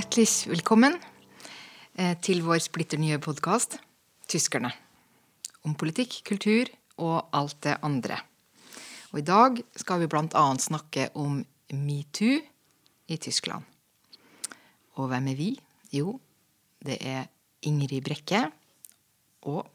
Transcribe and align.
Hjertelig 0.00 0.46
velkommen 0.48 0.94
eh, 2.00 2.14
til 2.24 2.38
vår 2.40 2.62
splitter 2.64 2.96
nye 2.96 3.18
podkast 3.20 3.74
Tyskerne. 4.32 4.70
Om 5.68 5.74
politikk, 5.76 6.14
kultur 6.24 6.70
og 7.04 7.28
alt 7.36 7.58
det 7.66 7.74
andre. 7.84 8.16
Og 9.12 9.20
i 9.20 9.26
dag 9.28 9.60
skal 9.76 10.00
vi 10.00 10.08
annet 10.16 10.64
snakke 10.64 11.10
om 11.20 11.42
metoo 11.76 12.40
i 13.12 13.20
Tyskland. 13.20 13.68
Og 14.96 15.12
hvem 15.12 15.28
er 15.34 15.36
vi? 15.36 15.50
Jo, 15.92 16.16
det 16.80 16.96
er 17.04 17.28
Ingrid 17.68 18.00
Brekke 18.00 18.46
og 19.52 19.68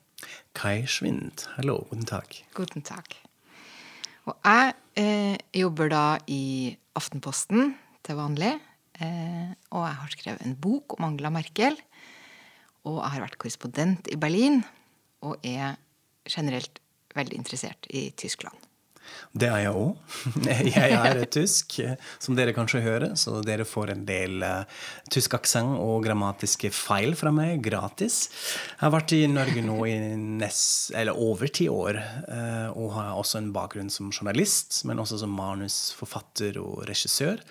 Kai 0.57 0.87
Schwind. 0.89 1.45
Hallo, 1.53 1.83
guten 1.91 2.09
Tag. 2.09 2.41
Guten 2.57 2.81
Tag. 2.81 3.13
Og 4.25 4.33
jeg 4.41 4.73
eh, 4.97 5.37
jobber 5.53 5.93
da 5.93 6.05
i 6.25 6.73
Aftenposten 6.97 7.75
til 8.01 8.17
vanlig. 8.17 8.55
Eh, 9.03 9.51
og 9.75 9.83
jeg 9.85 9.99
har 10.01 10.13
skrevet 10.13 10.45
en 10.45 10.55
bok 10.55 10.97
om 10.97 11.09
Angela 11.09 11.33
Merkel. 11.33 11.77
Og 12.85 13.01
jeg 13.01 13.15
har 13.15 13.25
vært 13.25 13.39
korrespondent 13.41 14.11
i 14.13 14.19
Berlin 14.19 14.61
og 15.25 15.41
er 15.45 15.79
generelt 16.29 16.79
veldig 17.15 17.39
interessert 17.39 17.87
i 17.89 18.09
Tyskland. 18.17 18.55
Det 19.35 19.47
er 19.51 19.65
jeg 19.65 19.73
òg. 19.77 20.13
Jeg 20.65 20.93
er 20.95 21.19
tysk, 21.29 21.75
som 22.23 22.37
dere 22.37 22.55
kanskje 22.55 22.81
hører, 22.81 23.15
så 23.19 23.37
dere 23.45 23.67
får 23.67 23.91
en 23.93 24.05
del 24.07 24.41
uh, 24.41 24.63
tysk 25.13 25.35
aksent 25.37 25.75
og 25.77 26.05
grammatiske 26.07 26.71
feil 26.73 27.13
fra 27.19 27.29
meg 27.35 27.61
gratis. 27.65 28.23
Jeg 28.71 28.81
har 28.81 28.95
vært 28.95 29.15
i 29.17 29.21
Norge 29.29 29.65
nå 29.65 29.77
i 29.91 29.95
nest, 30.41 30.95
over 31.13 31.51
ti 31.53 31.67
år, 31.71 31.99
uh, 32.29 32.69
og 32.73 32.95
har 32.95 33.13
også 33.19 33.41
en 33.41 33.51
bakgrunn 33.55 33.91
som 33.93 34.09
journalist, 34.09 34.81
men 34.89 35.03
også 35.03 35.21
som 35.21 35.35
manusforfatter 35.37 36.57
og 36.63 36.85
regissør. 36.89 37.43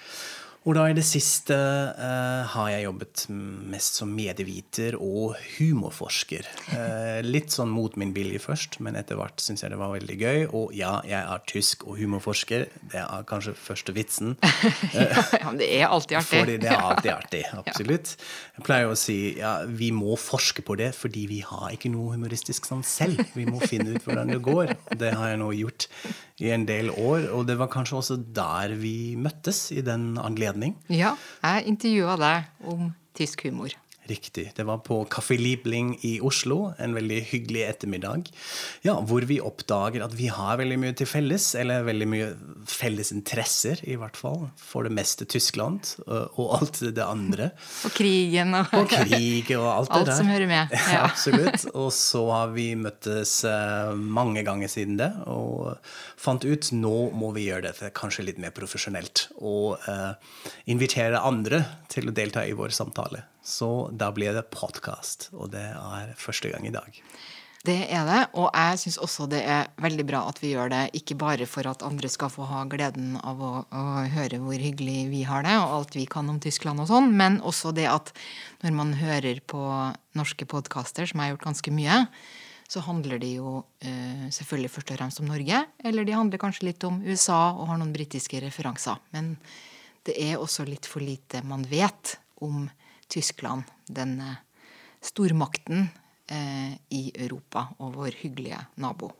Og 0.64 0.72
da 0.78 0.86
i 0.88 0.94
det 0.96 1.04
siste 1.04 1.52
uh, 1.52 2.44
har 2.54 2.70
jeg 2.72 2.86
jobbet 2.86 3.24
mest 3.68 3.98
som 3.98 4.12
medieviter 4.16 4.94
og 4.96 5.34
humorforsker. 5.58 6.48
Uh, 6.70 7.20
litt 7.20 7.52
sånn 7.52 7.68
mot 7.68 7.92
min 8.00 8.14
vilje 8.16 8.40
først, 8.40 8.78
men 8.84 8.96
etter 8.96 9.18
hvert 9.20 9.44
syns 9.44 9.60
jeg 9.60 9.74
det 9.74 9.80
var 9.80 9.92
veldig 9.92 10.16
gøy. 10.16 10.46
Og 10.56 10.72
ja, 10.72 10.94
jeg 11.04 11.20
er 11.20 11.44
tysk 11.50 11.84
og 11.84 12.00
humorforsker. 12.00 12.64
Det 12.94 13.02
er 13.02 13.28
kanskje 13.28 13.52
første 13.60 13.92
vitsen. 13.96 14.38
ja, 14.96 15.44
men 15.50 15.60
det 15.60 15.68
er 15.68 15.92
alltid 15.92 16.22
artig. 16.22 16.40
Fordi 16.40 16.56
det 16.64 16.72
er 16.72 16.80
alltid 16.80 17.12
artig, 17.18 17.44
absolutt. 17.60 18.16
Jeg 18.56 18.68
pleier 18.70 18.88
å 18.88 18.96
si 18.96 19.18
ja, 19.36 19.54
vi 19.68 19.92
må 19.92 20.16
forske 20.16 20.64
på 20.64 20.78
det, 20.80 20.94
fordi 20.96 21.26
vi 21.28 21.42
har 21.44 21.76
ikke 21.76 21.92
noe 21.92 22.16
humoristisk 22.16 22.70
sånn 22.70 22.86
selv. 22.88 23.20
Vi 23.36 23.44
må 23.44 23.60
finne 23.60 23.98
ut 23.98 24.08
hvordan 24.08 24.32
det 24.32 24.40
går. 24.48 24.72
Det 24.96 25.12
har 25.12 25.34
jeg 25.34 25.44
nå 25.44 25.52
gjort 25.60 25.90
i 26.42 26.50
en 26.50 26.64
del 26.66 26.90
år, 26.90 27.28
og 27.34 27.46
det 27.46 27.58
var 27.60 27.70
kanskje 27.70 27.98
også 28.00 28.16
der 28.34 28.74
vi 28.80 29.14
møttes 29.14 29.68
i 29.74 29.84
den 29.86 30.14
anledning. 30.18 30.74
Ja, 30.90 31.14
jeg 31.44 31.68
intervjua 31.70 32.16
deg 32.18 32.70
om 32.72 32.88
tysk 33.14 33.46
humor. 33.46 33.74
Riktig. 34.06 34.50
Det 34.56 34.64
var 34.68 34.82
på 34.84 34.98
Kaffe 35.08 35.36
Liebling 35.40 35.94
i 36.04 36.18
Oslo, 36.20 36.74
en 36.78 36.92
veldig 36.96 37.22
hyggelig 37.30 37.62
ettermiddag. 37.64 38.28
Ja, 38.84 38.98
Hvor 39.00 39.24
vi 39.24 39.38
oppdager 39.40 40.04
at 40.04 40.12
vi 40.18 40.28
har 40.28 40.58
veldig 40.60 40.76
mye 40.82 40.96
til 40.98 41.08
felles, 41.08 41.54
eller 41.56 41.86
veldig 41.86 42.08
mye 42.12 42.28
felles 42.68 43.14
interesser, 43.16 43.80
i 43.88 43.96
hvert 43.96 44.18
fall. 44.20 44.50
For 44.60 44.84
det 44.84 44.92
meste 44.92 45.24
Tyskland 45.24 45.94
og 46.04 46.52
alt 46.58 46.82
det 46.84 47.04
andre. 47.04 47.50
Og 47.88 47.96
krigen 47.96 48.52
og, 48.58 48.76
og 48.76 48.92
krig 48.92 49.54
og 49.56 49.68
alt, 49.72 49.90
alt 49.90 50.04
det 50.04 50.12
der. 50.12 50.20
som 50.20 50.32
hører 50.34 50.50
med. 50.52 50.76
Ja. 50.94 51.06
Absolutt. 51.08 51.64
Og 51.72 51.88
så 51.96 52.20
har 52.28 52.52
vi 52.52 52.68
møttes 52.78 53.38
mange 53.96 54.44
ganger 54.46 54.68
siden 54.70 54.98
det, 55.00 55.10
og 55.26 55.78
fant 56.20 56.44
ut 56.44 56.70
nå 56.76 56.96
må 57.16 57.32
vi 57.34 57.48
gjøre 57.48 57.70
dette 57.70 57.90
kanskje 57.96 58.28
litt 58.28 58.40
mer 58.42 58.52
profesjonelt. 58.54 59.28
Og 59.40 59.80
uh, 59.88 60.12
invitere 60.70 61.24
andre 61.24 61.64
til 61.92 62.10
å 62.10 62.14
delta 62.16 62.44
i 62.44 62.54
vår 62.56 62.74
samtale. 62.76 63.24
Så 63.44 63.90
da 63.92 64.08
blir 64.16 64.32
det 64.32 64.48
podkast, 64.54 65.28
og 65.36 65.52
det 65.52 65.66
er 65.76 66.14
første 66.16 66.48
gang 66.48 66.64
i 66.64 66.72
dag. 66.72 67.00
Det 67.64 67.76
er 67.96 68.04
det, 68.04 68.22
og 68.36 68.50
jeg 68.52 68.80
syns 68.82 68.98
også 69.00 69.24
det 69.32 69.38
er 69.48 69.70
veldig 69.80 70.04
bra 70.04 70.18
at 70.28 70.36
vi 70.42 70.50
gjør 70.52 70.68
det, 70.68 70.82
ikke 70.98 71.16
bare 71.16 71.46
for 71.48 71.64
at 71.68 71.84
andre 71.86 72.10
skal 72.12 72.28
få 72.32 72.44
ha 72.50 72.66
gleden 72.68 73.14
av 73.24 73.40
å, 73.40 73.52
å, 73.64 73.84
høre 74.12 74.40
hvor 74.42 74.60
hyggelig 74.60 75.06
vi 75.08 75.22
har 75.24 75.46
det, 75.46 75.54
og 75.62 75.72
alt 75.78 75.96
vi 75.96 76.04
kan 76.08 76.28
om 76.28 76.42
Tyskland 76.44 76.84
og 76.84 76.90
sånn, 76.90 77.08
men 77.16 77.38
også 77.40 77.72
det 77.76 77.86
at 77.88 78.12
når 78.64 78.76
man 78.76 78.92
hører 79.00 79.40
på 79.48 79.62
norske 80.12 80.44
podkaster, 80.48 81.08
som 81.08 81.20
jeg 81.20 81.32
har 81.32 81.36
gjort 81.38 81.48
ganske 81.48 81.72
mye, 81.72 82.02
så 82.68 82.84
handler 82.84 83.20
de 83.20 83.32
jo 83.38 83.56
uh, 83.62 84.28
selvfølgelig 84.32 84.72
først 84.76 84.92
og 84.92 85.00
fremst 85.00 85.24
om 85.24 85.32
Norge, 85.32 85.64
eller 85.84 86.04
de 86.04 86.16
handler 86.16 86.44
kanskje 86.44 86.68
litt 86.68 86.84
om 86.84 87.00
USA 87.04 87.42
og 87.54 87.68
har 87.72 87.80
noen 87.80 87.96
britiske 87.96 88.44
referanser. 88.44 89.00
Men 89.16 89.36
det 90.04 90.16
er 90.20 90.36
også 90.36 90.68
litt 90.68 90.88
for 90.88 91.04
lite 91.04 91.40
man 91.48 91.64
vet 91.68 92.18
om 92.44 92.68
Tyskland, 93.12 93.68
den 93.86 94.16
stormakten 95.04 95.88
eh, 96.30 96.72
i 96.88 97.12
Europa 97.14 97.68
og 97.78 97.94
vår 97.98 98.10
hyggelige 98.22 98.58
nabo. 98.80 99.12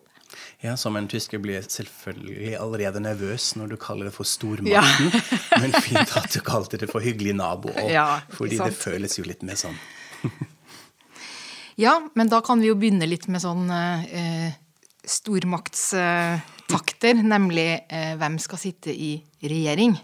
Ja, 0.60 0.76
Som 0.76 0.96
en 0.96 1.08
tysker 1.08 1.38
blir 1.38 1.54
jeg 1.60 1.70
selvfølgelig 1.70 2.58
allerede 2.58 3.00
nervøs 3.02 3.56
når 3.58 3.66
du 3.74 3.76
kaller 3.80 4.04
det 4.08 4.14
for 4.16 4.24
stormakten. 4.26 5.10
Ja. 5.12 5.20
men 5.62 5.72
fint 5.84 6.16
at 6.16 6.32
du 6.32 6.40
kalte 6.44 6.76
det 6.80 6.88
for 6.90 7.00
hyggelig 7.04 7.34
nabo 7.38 7.68
òg, 7.70 7.90
ja, 7.92 8.20
fordi 8.34 8.58
det 8.58 8.74
føles 8.76 9.18
jo 9.18 9.24
litt 9.28 9.42
mer 9.46 9.56
sånn. 9.60 9.76
ja, 11.84 12.00
men 12.14 12.28
da 12.32 12.40
kan 12.44 12.60
vi 12.62 12.68
jo 12.72 12.76
begynne 12.80 13.06
litt 13.06 13.28
med 13.30 13.40
sånn 13.44 13.70
eh, 13.70 14.50
stormaktstakter, 15.04 17.14
nemlig 17.22 17.68
eh, 17.92 18.14
hvem 18.18 18.38
skal 18.42 18.58
sitte 18.64 18.90
i 18.90 19.22
regjering? 19.44 19.94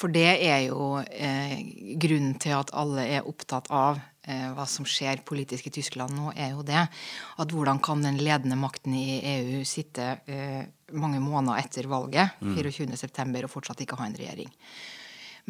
For 0.00 0.12
det 0.12 0.30
er 0.48 0.62
jo 0.70 0.94
eh, 1.02 1.58
grunnen 2.00 2.38
til 2.40 2.56
at 2.56 2.72
alle 2.76 3.04
er 3.18 3.26
opptatt 3.28 3.68
av 3.68 3.98
eh, 4.24 4.46
hva 4.56 4.64
som 4.68 4.86
skjer 4.88 5.20
politisk 5.28 5.68
i 5.68 5.74
Tyskland 5.76 6.16
nå, 6.16 6.30
er 6.32 6.54
jo 6.54 6.64
det 6.64 6.80
at 6.80 7.52
hvordan 7.52 7.82
kan 7.84 8.00
den 8.04 8.16
ledende 8.22 8.56
makten 8.56 8.96
i 8.96 9.20
EU 9.34 9.60
sitte 9.68 10.14
eh, 10.24 10.62
mange 10.96 11.20
måneder 11.20 11.60
etter 11.60 11.90
valget, 11.90 12.40
mm. 12.40 12.56
24.9., 12.56 13.44
og 13.44 13.52
fortsatt 13.52 13.84
ikke 13.84 14.00
ha 14.00 14.08
en 14.08 14.16
regjering. 14.16 14.48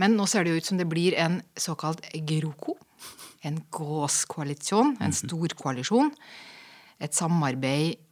Men 0.03 0.19
nå 0.19 0.27
ser 0.31 0.45
det 0.45 0.55
jo 0.55 0.61
ut 0.61 0.71
som 0.73 0.81
det 0.81 0.89
blir 0.91 1.15
en 1.19 1.41
såkalt 1.59 2.03
GROKO. 2.27 2.75
En 3.47 3.57
gåskoalisjon, 3.73 4.97
en 4.99 4.99
mm-hmm. 4.99 5.17
stor 5.17 5.55
koalisjon. 5.63 6.11
Et 7.01 7.15
samarbeid 7.17 8.03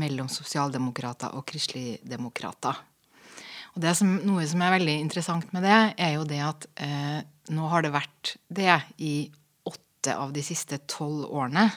mellom 0.00 0.30
sosialdemokrater 0.32 1.34
og 1.36 1.44
kristeligdemokrater. 1.50 2.80
Og 3.72 3.80
det 3.80 3.94
som, 3.96 4.10
noe 4.26 4.44
som 4.48 4.62
er 4.64 4.74
veldig 4.74 4.96
interessant 5.00 5.52
med 5.54 5.64
det, 5.64 5.78
er 5.96 6.16
jo 6.18 6.26
det 6.28 6.40
at 6.44 6.66
eh, 6.84 7.20
nå 7.54 7.70
har 7.72 7.84
det 7.84 7.94
vært 7.94 8.34
det 8.52 8.74
i 9.00 9.14
åtte 9.68 10.16
av 10.16 10.34
de 10.34 10.44
siste 10.44 10.82
tolv 10.90 11.24
årene. 11.30 11.70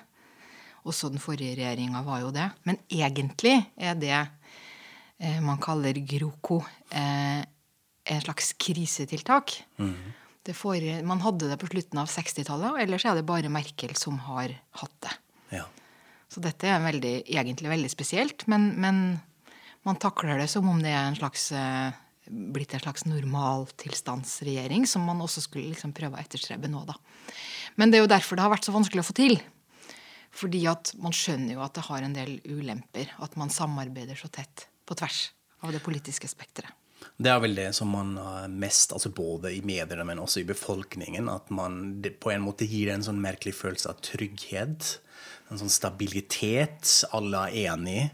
Også 0.86 1.10
den 1.10 1.24
forrige 1.24 1.56
regjeringa 1.58 2.04
var 2.06 2.22
jo 2.26 2.34
det. 2.36 2.50
Men 2.68 2.78
egentlig 2.92 3.58
er 3.80 3.96
det 3.98 4.18
eh, 4.18 5.40
man 5.44 5.62
kaller 5.64 5.98
GROKO, 5.98 6.60
eh, 6.92 7.42
en 8.06 8.22
slags 8.22 8.52
krisetiltak. 8.62 9.56
Mm. 9.80 9.96
For, 10.54 10.78
man 11.08 11.24
hadde 11.24 11.48
det 11.50 11.58
på 11.58 11.72
slutten 11.72 11.98
av 11.98 12.12
60-tallet, 12.12 12.76
og 12.76 12.82
ellers 12.84 13.08
er 13.08 13.16
det 13.18 13.26
bare 13.26 13.50
Merkel 13.50 13.96
som 13.98 14.20
har 14.28 14.52
hatt 14.78 15.00
det. 15.02 15.14
Ja. 15.56 15.64
Så 16.30 16.44
dette 16.44 16.70
er 16.70 16.84
veldig, 16.84 17.16
egentlig 17.32 17.72
veldig 17.72 17.90
spesielt, 17.90 18.46
men, 18.52 18.68
men 18.82 19.00
man 19.86 20.00
takler 20.02 20.42
det 20.42 20.50
som 20.52 20.68
om 20.70 20.82
det 20.82 20.92
er 20.94 21.08
en 21.08 21.18
slags, 21.18 21.52
eh, 21.56 21.96
blitt 22.26 22.74
en 22.74 22.84
slags 22.84 23.06
normaltilstandsregjering, 23.06 24.88
som 24.90 25.06
man 25.06 25.22
også 25.22 25.46
skulle 25.46 25.70
liksom 25.72 25.94
prøve 25.94 26.18
å 26.18 26.22
etterstrebe 26.22 26.70
nå, 26.72 26.86
da. 26.90 26.98
Men 27.76 27.92
det 27.92 28.00
er 28.00 28.06
jo 28.06 28.14
derfor 28.14 28.38
det 28.38 28.46
har 28.46 28.56
vært 28.56 28.66
så 28.66 28.76
vanskelig 28.76 29.04
å 29.04 29.10
få 29.12 29.18
til. 29.18 29.38
Fordi 30.36 30.66
at 30.68 30.92
man 31.00 31.16
skjønner 31.16 31.56
jo 31.56 31.64
at 31.64 31.78
det 31.78 31.86
har 31.88 32.04
en 32.04 32.16
del 32.16 32.40
ulemper 32.44 33.14
at 33.24 33.38
man 33.40 33.54
samarbeider 33.54 34.18
så 34.20 34.28
tett 34.28 34.68
på 34.86 34.98
tvers 34.98 35.30
av 35.64 35.72
det 35.72 35.84
politiske 35.86 36.28
spekteret. 36.28 36.74
Det 37.16 37.30
er 37.32 37.40
vel 37.40 37.56
det 37.56 37.70
som 37.78 37.92
man 37.94 38.16
har 38.18 38.50
mest, 38.52 38.92
altså 38.92 39.12
både 39.14 39.54
i 39.54 39.62
mediene, 39.64 40.04
men 40.08 40.20
også 40.20 40.42
i 40.42 40.48
befolkningen, 40.50 41.30
at 41.32 41.52
man 41.54 42.02
på 42.20 42.32
en 42.34 42.44
måte 42.44 42.68
gir 42.68 42.92
en 42.92 43.06
sånn 43.06 43.22
merkelig 43.24 43.54
følelse 43.56 43.92
av 43.92 44.02
trygghet 44.04 44.96
en 45.52 45.60
sånn 45.62 45.72
stabilitet 45.72 46.90
alle 47.14 47.44
er 47.48 47.72
enig 47.72 47.96
i. 48.02 48.06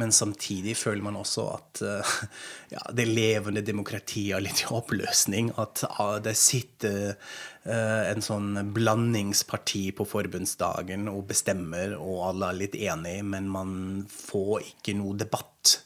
Men 0.00 0.14
samtidig 0.14 0.74
føler 0.80 1.04
man 1.06 1.18
også 1.20 1.46
at 1.52 1.82
uh, 1.86 2.14
ja, 2.74 2.82
det 2.96 3.06
levende 3.08 3.62
demokratiet 3.66 4.36
er 4.36 4.44
litt 4.44 4.64
i 4.64 4.70
oppløsning. 4.74 5.52
At 5.60 5.84
uh, 5.86 6.18
det 6.22 6.34
sitter 6.38 7.12
uh, 7.14 8.02
en 8.10 8.24
sånn 8.24 8.72
blandingsparti 8.74 9.86
på 9.96 10.08
forbundsdagen 10.08 11.06
og 11.12 11.28
bestemmer, 11.30 11.94
og 11.98 12.24
alle 12.32 12.50
er 12.50 12.62
litt 12.64 12.78
enige, 12.80 13.26
men 13.36 13.50
man 13.50 13.76
får 14.10 14.72
ikke 14.72 14.98
noe 14.98 15.18
debatt. 15.20 15.78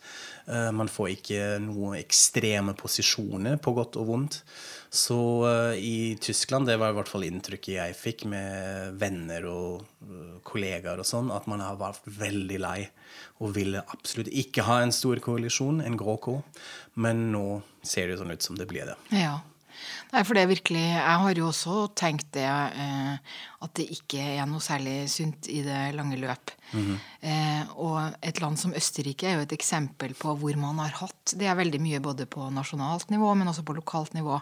Man 0.47 0.91
får 0.93 1.09
ikke 1.15 1.45
noen 1.65 1.95
ekstreme 1.97 2.75
posisjoner, 2.77 3.57
på 3.57 3.73
godt 3.73 3.97
og 3.97 4.11
vondt. 4.11 4.41
Så 4.95 5.17
uh, 5.43 5.75
i 5.75 6.15
Tyskland, 6.23 6.69
det 6.69 6.77
var 6.79 6.93
i 6.93 6.97
hvert 6.99 7.11
fall 7.11 7.27
inntrykket 7.27 7.73
jeg 7.75 7.97
fikk 7.99 8.21
med 8.31 8.95
venner 9.01 9.49
og 9.51 9.83
uh, 10.07 10.37
kollegaer 10.47 11.03
og 11.03 11.09
sånn, 11.09 11.33
at 11.35 11.49
man 11.51 11.65
har 11.65 11.81
vært 11.81 12.07
veldig 12.07 12.61
lei 12.63 12.79
og 13.43 13.57
ville 13.57 13.83
absolutt 13.91 14.31
ikke 14.31 14.63
ha 14.69 14.79
en 14.85 14.95
stor 14.95 15.19
koalisjon, 15.25 15.83
en 15.83 15.99
grå 15.99 16.15
ko. 16.23 16.37
Men 16.95 17.27
nå 17.33 17.45
ser 17.83 18.13
det 18.13 18.21
sånn 18.21 18.31
ut 18.31 18.47
som 18.47 18.59
det 18.59 18.69
blir 18.71 18.87
det. 18.87 18.95
Ja. 19.19 19.41
Nei, 20.13 20.23
for 20.23 20.37
det 20.37 20.45
er 20.45 20.51
virkelig 20.51 20.83
Jeg 20.83 21.21
har 21.25 21.39
jo 21.41 21.49
også 21.49 21.77
tenkt 21.99 22.29
det 22.37 22.47
eh, 22.47 23.17
at 23.65 23.73
det 23.79 23.87
ikke 23.95 24.21
er 24.37 24.47
noe 24.49 24.63
særlig 24.63 25.09
sunt 25.11 25.49
i 25.49 25.63
det 25.65 25.95
lange 25.97 26.19
løp. 26.21 26.53
Mm 26.73 26.85
-hmm. 26.85 26.99
eh, 27.23 27.63
og 27.77 28.13
et 28.23 28.41
land 28.41 28.59
som 28.59 28.75
Østerrike 28.75 29.27
er 29.27 29.35
jo 29.35 29.41
et 29.41 29.53
eksempel 29.53 30.15
på 30.15 30.35
hvor 30.37 30.57
man 30.57 30.79
har 30.79 30.91
hatt 30.91 31.35
Det 31.37 31.47
er 31.47 31.55
veldig 31.55 31.81
mye 31.81 32.01
både 32.01 32.27
på 32.27 32.51
nasjonalt 32.51 33.11
nivå, 33.11 33.35
men 33.35 33.49
også 33.49 33.63
på 33.63 33.75
lokalt 33.75 34.15
nivå. 34.15 34.41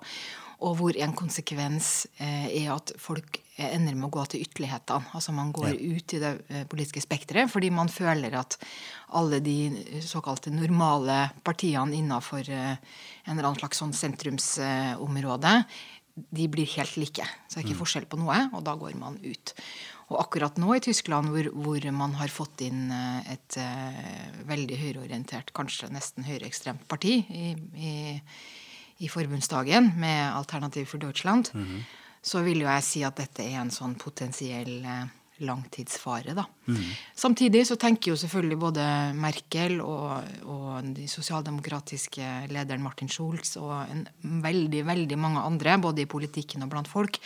Og 0.62 0.76
hvor 0.78 0.96
en 0.98 1.14
konsekvens 1.18 2.06
eh, 2.22 2.46
er 2.62 2.72
at 2.74 2.92
folk 3.00 3.40
ender 3.60 3.96
med 3.96 4.08
å 4.08 4.12
gå 4.14 4.24
til 4.32 4.44
ytterlighetene. 4.46 5.12
Altså 5.16 5.34
man 5.34 5.52
går 5.54 5.72
ja. 5.74 5.96
ut 5.96 6.14
i 6.14 6.20
det 6.22 6.32
eh, 6.48 6.66
politiske 6.70 7.02
spekteret 7.04 7.50
fordi 7.52 7.72
man 7.74 7.90
føler 7.92 8.34
at 8.38 8.56
alle 9.18 9.42
de 9.44 10.00
såkalte 10.04 10.52
normale 10.54 11.26
partiene 11.44 11.98
innafor 11.98 12.48
eh, 12.48 12.76
en 12.76 13.34
eller 13.34 13.50
annen 13.50 13.60
slags 13.60 13.82
sånn 13.82 13.96
sentrumsområde, 13.96 15.56
de 16.12 16.46
blir 16.52 16.68
helt 16.76 16.96
like. 17.00 17.26
Så 17.48 17.56
det 17.56 17.60
er 17.60 17.66
ikke 17.66 17.76
mm. 17.78 17.82
forskjell 17.82 18.08
på 18.10 18.20
noe, 18.20 18.38
og 18.52 18.64
da 18.66 18.76
går 18.78 18.96
man 19.00 19.16
ut. 19.24 19.54
Og 20.12 20.18
akkurat 20.20 20.58
nå 20.60 20.74
i 20.76 20.82
Tyskland, 20.84 21.30
hvor, 21.32 21.48
hvor 21.56 21.86
man 21.96 22.18
har 22.18 22.32
fått 22.32 22.60
inn 22.66 22.90
et 23.32 23.56
uh, 23.56 24.42
veldig 24.44 24.76
høyreorientert, 24.76 25.54
kanskje 25.56 25.88
nesten 25.88 26.26
høyreekstremt 26.28 26.84
parti 26.90 27.22
i, 27.32 27.46
i 27.80 27.94
i 28.98 29.08
forbundsdagen 29.08 29.92
med 30.00 30.34
Alternativ 30.36 30.86
for 30.86 30.98
Deutschland, 30.98 31.50
mm 31.54 31.64
-hmm. 31.64 31.82
så 32.22 32.42
vil 32.42 32.60
jo 32.60 32.68
jeg 32.68 32.82
si 32.82 33.02
at 33.02 33.16
dette 33.16 33.42
er 33.42 33.60
en 33.60 33.70
sånn 33.70 33.94
potensiell 33.94 34.84
eh, 34.84 35.06
langtidsfare. 35.42 36.34
Da. 36.34 36.44
Mm. 36.66 36.76
Samtidig 37.14 37.66
så 37.66 37.76
tenker 37.76 38.12
jo 38.12 38.16
selvfølgelig 38.16 38.58
både 38.58 39.14
Merkel 39.18 39.80
og, 39.80 40.22
og 40.44 40.94
de 40.94 41.08
sosialdemokratiske 41.08 42.48
lederen 42.52 42.82
Martin 42.82 43.08
Schulz 43.08 43.56
og 43.56 43.74
en 43.90 44.06
veldig, 44.22 44.84
veldig 44.86 45.18
mange 45.18 45.40
andre, 45.40 45.78
både 45.78 46.02
i 46.02 46.10
politikken 46.10 46.62
og 46.62 46.70
blant 46.70 46.88
folk, 46.88 47.18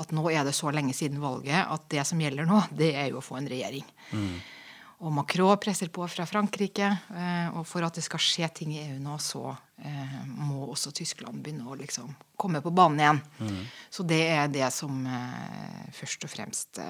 at 0.00 0.14
nå 0.16 0.30
er 0.30 0.46
det 0.46 0.54
så 0.56 0.72
lenge 0.72 0.94
siden 0.96 1.20
valget 1.20 1.66
at 1.66 1.90
det 1.92 2.06
som 2.08 2.20
gjelder 2.22 2.48
nå, 2.48 2.62
det 2.76 2.94
er 2.96 3.10
jo 3.10 3.20
å 3.20 3.24
få 3.24 3.36
en 3.40 3.50
regjering. 3.50 3.84
Mm. 4.12 4.40
Og 5.00 5.12
Macron 5.16 5.56
presser 5.56 5.88
på 5.88 6.04
fra 6.12 6.26
Frankrike. 6.28 6.88
Eh, 7.16 7.46
og 7.56 7.64
for 7.68 7.84
at 7.86 7.96
det 7.96 8.04
skal 8.04 8.20
skje 8.20 8.48
ting 8.60 8.74
i 8.74 8.82
EU 8.82 8.98
nå, 9.00 9.16
så 9.22 9.46
eh, 9.80 10.18
må 10.28 10.66
også 10.66 10.92
Tyskland 10.96 11.40
begynne 11.40 11.68
å 11.68 11.78
liksom 11.78 12.12
komme 12.40 12.60
på 12.60 12.72
banen 12.72 13.00
igjen. 13.00 13.22
Mm. 13.40 13.62
Så 13.88 14.04
det 14.08 14.20
er 14.28 14.52
det 14.52 14.68
som 14.76 15.00
eh, 15.08 15.86
først 15.96 16.28
og 16.28 16.34
fremst 16.34 16.82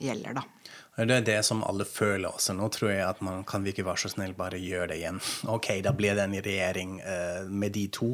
gjelder, 0.00 0.40
da. 0.40 0.46
Det 0.92 1.08
er 1.08 1.22
det 1.24 1.38
som 1.48 1.62
alle 1.64 1.86
føler 1.88 2.28
også. 2.28 2.52
Nå 2.52 2.66
tror 2.68 2.90
jeg 2.92 3.00
at 3.06 3.20
man 3.24 3.46
kan 3.48 3.64
ikke 3.64 3.84
være 3.86 4.02
så 4.02 4.10
snill 4.12 4.34
bare 4.36 4.58
gjøre 4.60 4.90
det 4.90 4.98
igjen. 4.98 5.20
Ok, 5.48 5.70
da 5.80 5.94
blir 5.96 6.18
det 6.18 6.26
en 6.26 6.34
regjering 6.44 6.98
uh, 7.00 7.48
med 7.48 7.72
de 7.72 7.86
to. 7.96 8.10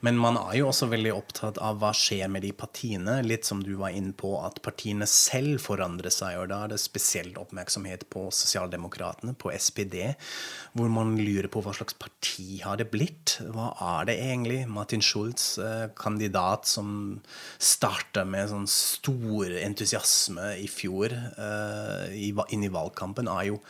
Men 0.00 0.16
man 0.16 0.38
er 0.40 0.54
jo 0.62 0.70
også 0.70 0.88
veldig 0.88 1.12
opptatt 1.12 1.60
av 1.60 1.82
hva 1.82 1.90
skjer 1.92 2.30
med 2.32 2.46
de 2.46 2.54
partiene. 2.56 3.18
Litt 3.28 3.44
som 3.44 3.60
du 3.60 3.74
var 3.76 3.92
inne 3.92 4.14
på, 4.16 4.30
at 4.40 4.62
partiene 4.64 5.04
selv 5.10 5.60
forandrer 5.66 6.14
seg. 6.14 6.38
Og 6.40 6.48
da 6.48 6.62
er 6.64 6.72
det 6.72 6.80
spesielt 6.80 7.36
oppmerksomhet 7.36 8.06
på 8.08 8.30
Sosialdemokratene, 8.32 9.36
på 9.36 9.52
SPD, 9.52 10.14
hvor 10.72 10.88
man 10.96 11.18
lurer 11.20 11.50
på 11.52 11.60
hva 11.60 11.76
slags 11.76 12.00
parti 12.00 12.62
har 12.64 12.80
det 12.80 12.88
blitt. 12.94 13.36
Hva 13.52 13.74
er 13.98 14.08
det 14.08 14.16
egentlig? 14.24 14.62
Martin 14.72 15.04
Schulz, 15.04 15.58
uh, 15.60 15.92
kandidat 16.00 16.72
som 16.72 17.20
starta 17.60 18.24
med 18.24 18.48
sånn 18.48 18.66
stor 18.70 19.52
entusiasme 19.60 20.54
i 20.64 20.72
fjor. 20.72 21.12
Uh, 21.36 22.13
inn 22.14 22.66
i 22.66 22.72
valgkampen, 22.72 23.30
er 23.30 23.50
jo 23.52 23.60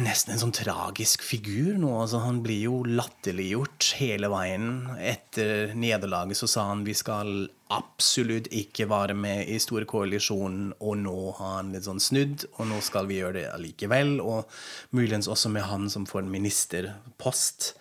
nesten 0.00 0.34
en 0.34 0.40
sånn 0.40 0.54
tragisk 0.54 1.24
figur 1.26 1.74
nå. 1.80 1.90
Altså, 2.04 2.20
han 2.24 2.40
blir 2.44 2.62
jo 2.68 2.78
latterliggjort 2.86 3.90
hele 3.98 4.30
veien. 4.32 4.70
Etter 5.02 5.74
nederlaget 5.78 6.38
så 6.38 6.48
sa 6.50 6.68
han 6.70 6.84
vi 6.86 6.94
skal 6.96 7.48
absolutt 7.74 8.50
ikke 8.54 8.86
være 8.90 9.16
med 9.18 9.50
i 9.50 9.58
store 9.62 9.88
koalisjonen, 9.90 10.72
og 10.78 10.98
nå 11.02 11.18
har 11.40 11.56
han 11.58 11.74
litt 11.74 11.88
sånn 11.88 12.02
snudd, 12.02 12.46
og 12.54 12.70
nå 12.70 12.80
skal 12.84 13.10
vi 13.10 13.18
gjøre 13.20 13.40
det 13.40 13.46
allikevel. 13.52 14.18
Og 14.22 14.48
muligens 14.94 15.30
også 15.30 15.52
med 15.52 15.66
han 15.68 15.88
som 15.92 16.06
får 16.08 16.22
en 16.22 16.34
ministerpost. 16.34 17.74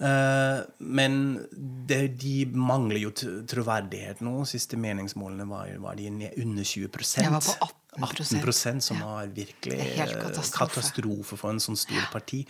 Uh, 0.00 0.64
men 0.80 1.44
det, 1.52 2.16
de 2.22 2.46
mangler 2.56 3.02
jo 3.02 3.12
troverdighet 3.12 4.22
nå. 4.24 4.40
Siste 4.48 4.80
meningsmålene 4.80 5.44
var, 5.48 5.74
var 5.82 5.98
de 6.00 6.08
under 6.08 6.64
20 6.64 6.88
Jeg 7.20 7.34
var 7.36 7.44
på 7.44 7.58
18 7.60 7.79
18% 7.98 8.80
som 8.80 9.00
var 9.02 9.26
virkelig 9.34 9.80
katastrofe. 9.96 10.56
katastrofe 10.58 11.36
for 11.36 11.50
en 11.50 11.62
sånn 11.62 11.78
stor 11.78 12.06
parti. 12.12 12.44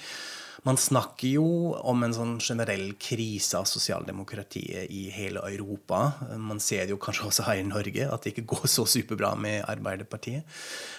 Man 0.67 0.77
snakker 0.77 1.31
jo 1.39 1.45
om 1.89 2.03
en 2.05 2.13
sånn 2.13 2.35
generell 2.45 2.91
krise 3.01 3.57
av 3.57 3.65
sosialdemokratiet 3.69 4.91
i 4.93 5.07
hele 5.15 5.41
Europa. 5.49 6.03
Man 6.37 6.61
ser 6.61 6.85
det 6.85 6.93
jo 6.93 7.01
kanskje 7.01 7.31
også 7.31 7.47
her 7.47 7.63
i 7.63 7.65
Norge, 7.65 8.09
at 8.13 8.27
det 8.27 8.35
ikke 8.35 8.51
går 8.53 8.69
så 8.69 8.85
superbra 8.85 9.33
med 9.41 9.65
Arbeiderpartiet. 9.73 10.45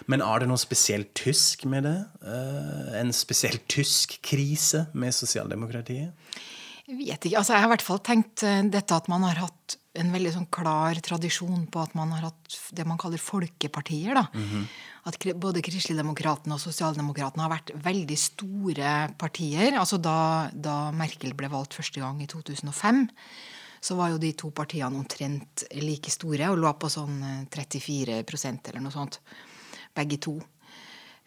Men 0.10 0.26
er 0.26 0.42
det 0.42 0.50
noe 0.50 0.62
spesielt 0.62 1.14
tysk 1.14 1.68
med 1.70 1.86
det? 1.86 1.98
Eh, 2.26 2.96
en 3.04 3.14
spesielt 3.14 3.68
tysk 3.70 4.18
krise 4.26 4.88
med 4.98 5.14
sosialdemokratiet? 5.14 6.18
Jeg 6.88 6.98
vet 6.98 7.28
ikke. 7.28 7.38
Altså, 7.38 7.54
jeg 7.54 7.62
har 7.62 7.70
i 7.70 7.74
hvert 7.76 7.86
fall 7.86 8.02
tenkt 8.06 8.44
eh, 8.48 8.64
dette 8.72 8.98
at 8.98 9.10
man 9.12 9.26
har 9.28 9.44
hatt 9.46 9.78
en 10.00 10.12
veldig 10.14 10.32
sånn 10.32 10.48
klar 10.54 10.96
tradisjon 11.04 11.66
på 11.72 11.82
at 11.82 11.96
man 12.00 12.14
har 12.16 12.30
hatt 12.30 12.58
det 12.76 12.86
man 12.88 13.00
kaller 13.02 13.20
folkepartier. 13.20 14.16
da. 14.16 14.28
Mm 14.34 14.48
-hmm. 14.50 14.66
At 15.04 15.18
både 15.36 15.62
Kristeligdemokratene 15.62 16.54
og 16.54 16.62
Sosialdemokratene 16.62 17.44
har 17.44 17.50
vært 17.50 17.72
veldig 17.76 18.18
store 18.18 19.14
partier. 19.18 19.74
altså 19.74 19.98
da, 19.98 20.50
da, 20.54 20.92
Merkel 20.92 21.34
ble 21.34 21.50
valgt 21.50 21.74
første 21.74 22.00
gang 22.00 22.22
i 22.22 22.28
2005, 22.28 23.10
så 23.82 23.96
var 23.96 24.10
jo 24.10 24.18
de 24.18 24.32
to 24.34 24.52
partiene 24.52 24.96
omtrent 24.96 25.64
like 25.74 26.10
store 26.12 26.50
og 26.50 26.58
lå 26.58 26.74
på 26.74 26.90
sånn 26.90 27.48
34 27.50 28.20
eh, 28.20 28.70
eller 28.70 28.82
noe 28.82 28.92
sånt, 28.92 29.20
begge 29.96 30.18
to. 30.18 30.40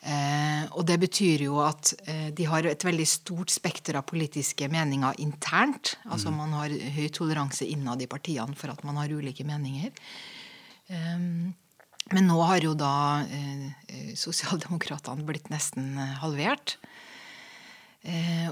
Eh, 0.04 0.64
og 0.76 0.84
det 0.84 0.98
betyr 1.00 1.46
jo 1.46 1.58
at 1.64 1.94
eh, 2.04 2.28
de 2.36 2.44
har 2.50 2.66
et 2.68 2.84
veldig 2.84 3.06
stort 3.08 3.52
spekter 3.52 3.96
av 3.96 4.04
politiske 4.08 4.68
meninger 4.68 5.16
internt. 5.24 5.94
Altså 6.04 6.28
mm. 6.32 6.38
man 6.42 6.56
har 6.58 6.74
høy 6.98 7.08
toleranse 7.08 7.64
innad 7.64 8.04
i 8.04 8.10
partiene 8.10 8.56
for 8.58 8.74
at 8.74 8.84
man 8.84 9.00
har 9.00 9.12
ulike 9.12 9.46
meninger. 9.48 9.94
Eh, 10.92 11.28
men 12.12 12.28
nå 12.28 12.36
har 12.44 12.64
jo 12.64 12.74
da 12.76 13.24
eh, 13.24 13.68
eh, 13.88 14.12
sosialdemokratene 14.18 15.24
blitt 15.24 15.48
nesten 15.52 15.94
eh, 15.96 16.16
halvert. 16.20 16.76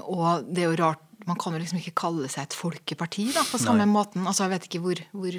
og 0.09 0.47
det 0.49 0.63
er 0.63 0.71
jo 0.71 0.77
rart 0.79 1.01
man 1.27 1.37
kan 1.39 1.55
jo 1.55 1.61
liksom 1.61 1.79
ikke 1.79 1.95
kalle 2.03 2.29
seg 2.31 2.47
et 2.47 2.55
folkeparti 2.57 3.27
da, 3.31 3.43
på 3.47 3.59
samme 3.61 3.85
Nei. 3.85 3.91
måten. 3.91 4.25
Altså, 4.27 4.45
Jeg 4.45 4.53
vet 4.53 4.67
ikke 4.67 4.81
hvor, 4.83 5.01
hvor, 5.15 5.37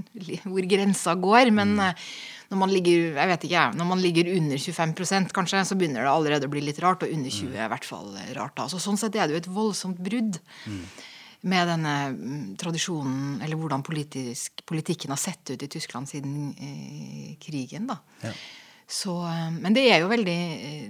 hvor 0.52 0.68
grensa 0.70 1.16
går, 1.20 1.52
men 1.54 1.76
mm. 1.76 1.84
Eh, 1.86 2.06
når 2.46 2.60
man 2.60 2.70
ligger 2.70 3.34
ikke, 3.34 3.62
når 3.74 3.88
man 3.88 3.98
ligger 3.98 4.28
under 4.36 4.60
25% 4.62 5.32
kanskje, 5.34 5.64
så 5.66 5.74
begynner 5.78 6.06
det 6.06 6.12
allerede 6.12 6.46
å 6.46 6.52
bli 6.52 6.62
litt 6.62 6.78
rart. 6.82 7.02
Og 7.02 7.10
under 7.10 7.32
20 7.32 7.50
mm. 7.50 7.56
er 7.56 7.64
i 7.66 7.72
hvert 7.74 7.88
fall 7.88 8.12
rart. 8.38 8.54
da. 8.60 8.68
Så 8.70 8.78
Sånn 8.82 9.00
sett 9.00 9.18
er 9.18 9.26
det 9.26 9.34
jo 9.34 9.40
et 9.42 9.50
voldsomt 9.50 9.98
brudd 9.98 10.38
mm. 10.70 10.84
med 11.50 11.72
denne 11.72 11.96
mm, 12.14 12.44
tradisjonen, 12.62 13.40
eller 13.42 13.58
hvordan 13.58 13.82
politisk, 13.86 14.62
politikken 14.68 15.10
har 15.14 15.20
sett 15.20 15.56
ut 15.56 15.66
i 15.66 15.72
Tyskland 15.74 16.12
siden 16.12 16.54
eh, 16.54 17.34
krigen. 17.42 17.90
da. 17.90 17.98
Ja. 18.22 18.32
Så, 18.86 19.18
eh, 19.26 19.50
men 19.58 19.74
det 19.74 19.88
er 19.90 20.04
jo 20.04 20.12
veldig 20.12 20.38
eh, 20.38 20.88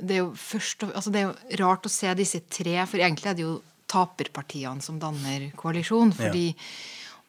det 0.00 0.18
er 0.18 0.22
jo 0.22 0.30
først, 0.38 0.86
altså 0.88 1.12
det 1.14 1.20
er 1.20 1.26
jo 1.28 1.58
rart 1.64 1.88
å 1.88 1.92
se 1.92 2.12
disse 2.18 2.40
tre, 2.50 2.76
for 2.88 3.00
egentlig 3.00 3.30
er 3.30 3.38
det 3.38 3.46
jo 3.46 3.58
taperpartiene 3.88 4.84
som 4.84 5.00
danner 5.00 5.48
koalisjon. 5.58 6.12
fordi 6.16 6.48
ja. 6.50 6.56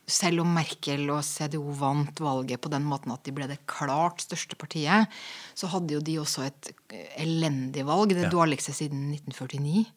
selv 0.10 0.44
om 0.44 0.56
Merkel 0.56 1.06
og 1.14 1.24
CDO 1.26 1.64
vant 1.80 2.24
valget 2.24 2.62
på 2.62 2.72
den 2.74 2.88
måten 2.88 3.14
at 3.16 3.24
de 3.26 3.36
ble 3.36 3.48
det 3.50 3.62
klart 3.70 4.26
største 4.26 4.60
partiet, 4.60 5.08
så 5.56 5.72
hadde 5.72 5.96
jo 5.96 6.04
de 6.04 6.20
også 6.24 6.48
et 6.50 6.74
elendig 7.20 7.86
valg, 7.88 8.16
det 8.16 8.28
ja. 8.28 8.34
dårligste 8.34 8.76
siden 8.76 9.08
1949. 9.16 9.88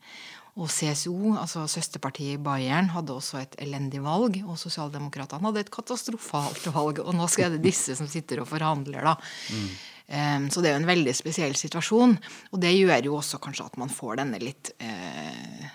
Og 0.61 0.69
CSO, 0.69 1.33
altså 1.41 1.63
søsterpartiet 1.71 2.35
i 2.37 2.41
Bayern, 2.45 2.91
hadde 2.93 3.15
også 3.15 3.39
et 3.41 3.55
elendig 3.65 4.03
valg. 4.05 4.37
Og 4.45 4.59
sosialdemokratene 4.61 5.49
hadde 5.49 5.63
et 5.65 5.71
katastrofalt 5.73 6.67
valg. 6.75 7.01
Og 7.01 7.17
nå 7.17 7.29
skal 7.33 7.55
det 7.55 7.63
disse 7.65 7.97
som 7.97 8.11
sitter 8.11 8.43
og 8.43 8.51
forhandler, 8.51 9.01
da. 9.01 9.15
Mm. 9.49 9.71
Så 10.13 10.61
det 10.61 10.69
er 10.69 10.75
jo 10.77 10.83
en 10.83 10.91
veldig 10.91 11.13
spesiell 11.17 11.55
situasjon. 11.57 12.17
Og 12.53 12.61
det 12.61 12.75
gjør 12.75 13.07
jo 13.09 13.15
også 13.17 13.41
kanskje 13.41 13.65
at 13.71 13.79
man 13.81 13.93
får 13.93 14.19
denne 14.21 14.41
litt 14.43 14.75
eh, 14.85 15.71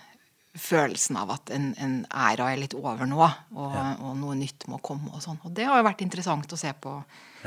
følelsen 0.58 1.18
av 1.22 1.32
at 1.38 1.52
en, 1.54 1.72
en, 1.82 1.98
æra 2.12 2.52
er 2.52 2.62
litt 2.62 2.76
over 2.78 3.06
nå, 3.10 3.22
og, 3.22 3.74
ja. 3.76 3.88
og, 4.02 4.14
noe 4.20 4.36
nytt 4.38 4.68
må 4.72 4.82
komme. 4.84 5.12
Og 5.14 5.24
sånn. 5.24 5.40
Og 5.46 5.54
det 5.58 5.68
har 5.70 5.80
jo 5.80 5.88
vært 5.88 6.04
interessant 6.06 6.54
å 6.54 6.60
se 6.60 6.74
på 6.82 6.98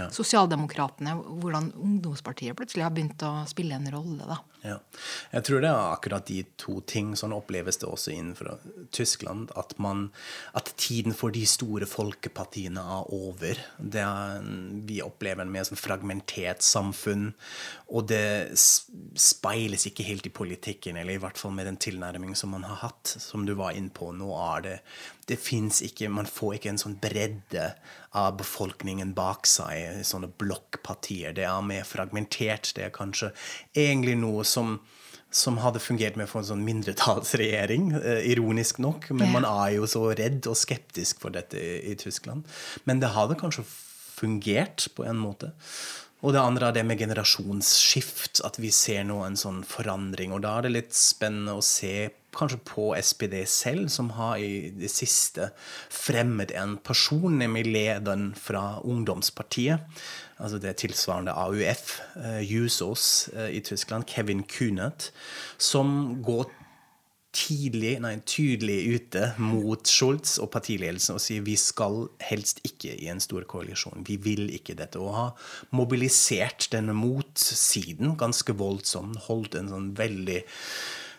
ja. 0.00 0.08
Sosialdemokratene, 0.14 1.16
hvordan 1.42 1.72
ungdomspartiet 1.76 2.56
plutselig 2.58 2.86
har 2.86 2.94
begynt 2.94 3.22
å 3.26 3.34
spille 3.50 3.76
en 3.76 3.90
rolle. 3.92 4.24
da. 4.28 4.40
Ja. 4.60 4.76
Jeg 5.32 5.46
tror 5.46 5.62
det 5.64 5.70
er 5.70 5.92
akkurat 5.94 6.26
de 6.28 6.42
to 6.60 6.80
ting. 6.88 7.14
Sånn 7.16 7.34
oppleves 7.36 7.80
det 7.80 7.88
også 7.88 8.12
innenfor 8.12 8.58
Tyskland. 8.94 9.52
At, 9.60 9.76
man, 9.80 10.08
at 10.56 10.72
tiden 10.80 11.16
for 11.16 11.32
de 11.34 11.46
store 11.48 11.88
folkepartiene 11.88 12.82
er 12.96 13.12
over. 13.16 13.62
Er, 13.80 14.44
vi 14.88 15.00
opplever 15.04 15.46
en 15.46 15.52
mer 15.54 15.66
sånn 15.68 15.80
fragmentert 15.80 16.64
samfunn. 16.66 17.30
Og 17.88 18.10
det 18.10 18.52
speiles 18.58 19.88
ikke 19.88 20.06
helt 20.06 20.28
i 20.28 20.34
politikken, 20.34 21.00
eller 21.00 21.16
i 21.16 21.22
hvert 21.22 21.40
fall 21.40 21.54
med 21.56 21.68
den 21.70 21.80
tilnærmingen 21.80 22.38
som 22.38 22.52
man 22.54 22.68
har 22.68 22.82
hatt. 22.84 23.16
som 23.20 23.46
du 23.46 23.54
var 23.58 23.76
inne 23.76 23.92
på, 23.94 24.12
nå 24.12 24.30
er 24.54 24.66
det 24.66 24.76
det 25.30 25.38
fins 25.38 25.80
ikke 25.86 26.10
Man 26.12 26.28
får 26.28 26.56
ikke 26.56 26.72
en 26.72 26.80
sånn 26.82 26.96
bredde 27.02 27.70
av 28.18 28.36
befolkningen 28.40 29.14
bak 29.14 29.46
seg, 29.46 30.02
sånne 30.06 30.32
blokkpartier. 30.40 31.36
Det 31.36 31.46
er 31.46 31.66
mer 31.66 31.86
fragmentert. 31.86 32.72
Det 32.74 32.88
er 32.88 32.94
kanskje 32.94 33.30
egentlig 33.78 34.18
noe 34.18 34.46
som 34.48 34.80
som 35.30 35.60
hadde 35.62 35.78
fungert 35.78 36.16
med 36.18 36.26
for 36.26 36.40
en 36.40 36.48
sånn 36.48 36.64
mindretallsregjering, 36.66 37.92
eh, 38.00 38.24
ironisk 38.32 38.80
nok. 38.82 39.12
Men 39.14 39.30
man 39.30 39.46
er 39.46 39.76
jo 39.76 39.86
så 39.86 40.08
redd 40.18 40.48
og 40.50 40.58
skeptisk 40.58 41.20
for 41.22 41.30
dette 41.30 41.54
i, 41.54 41.92
i 41.92 41.94
Tyskland. 41.94 42.42
Men 42.82 42.98
det 42.98 43.12
hadde 43.14 43.38
kanskje 43.38 43.62
fungert 43.62 44.88
på 44.96 45.06
en 45.06 45.20
måte. 45.22 45.52
Og 46.20 46.34
det 46.36 46.40
andre 46.42 46.68
er 46.68 46.76
det 46.76 46.84
med 46.84 47.00
generasjonsskift, 47.00 48.42
at 48.44 48.58
vi 48.60 48.70
ser 48.74 49.06
nå 49.08 49.22
en 49.24 49.38
sånn 49.40 49.62
forandring. 49.64 50.34
Og 50.36 50.42
da 50.44 50.58
er 50.58 50.66
det 50.66 50.74
litt 50.74 50.96
spennende 50.96 51.56
å 51.56 51.64
se 51.64 52.10
kanskje 52.36 52.60
på 52.68 52.90
SPD 52.94 53.40
selv, 53.48 53.88
som 53.90 54.12
har 54.18 54.36
i 54.38 54.70
det 54.76 54.90
siste 54.92 55.50
fremmet 55.90 56.52
en 56.54 56.76
person, 56.84 57.40
nemlig 57.40 57.66
lederen 57.70 58.30
fra 58.38 58.82
ungdomspartiet. 58.84 59.82
Altså 60.40 60.60
det 60.60 60.76
tilsvarende 60.80 61.34
AUF, 61.36 61.98
eh, 62.20 62.40
Jusos 62.48 63.28
uh, 63.34 63.48
i 63.52 63.60
Tyskland, 63.64 64.08
Kevin 64.08 64.44
Kunert, 64.48 65.10
som 65.58 66.22
går 66.24 66.48
tidlig, 67.36 67.94
nei, 68.02 68.16
tydelig 68.26 68.78
ute 68.96 69.28
mot 69.38 69.86
Scholz 69.86 70.36
og 70.42 70.50
partiledelsen 70.54 71.16
og 71.16 71.22
sier 71.22 71.44
vi 71.46 71.54
skal 71.60 72.08
helst 72.26 72.62
ikke 72.66 72.96
i 72.96 73.10
en 73.12 73.22
stor 73.22 73.46
koalisjon. 73.50 74.02
Vi 74.06 74.18
vil 74.22 74.48
ikke 74.56 74.76
dette. 74.78 74.98
Og 74.98 75.14
har 75.14 75.52
mobilisert 75.76 76.68
denne 76.74 76.96
motsiden 76.96 78.16
ganske 78.20 78.56
voldsomt. 78.58 79.22
Holdt 79.28 79.58
en 79.60 79.70
sånn 79.70 79.92
veldig 79.98 80.42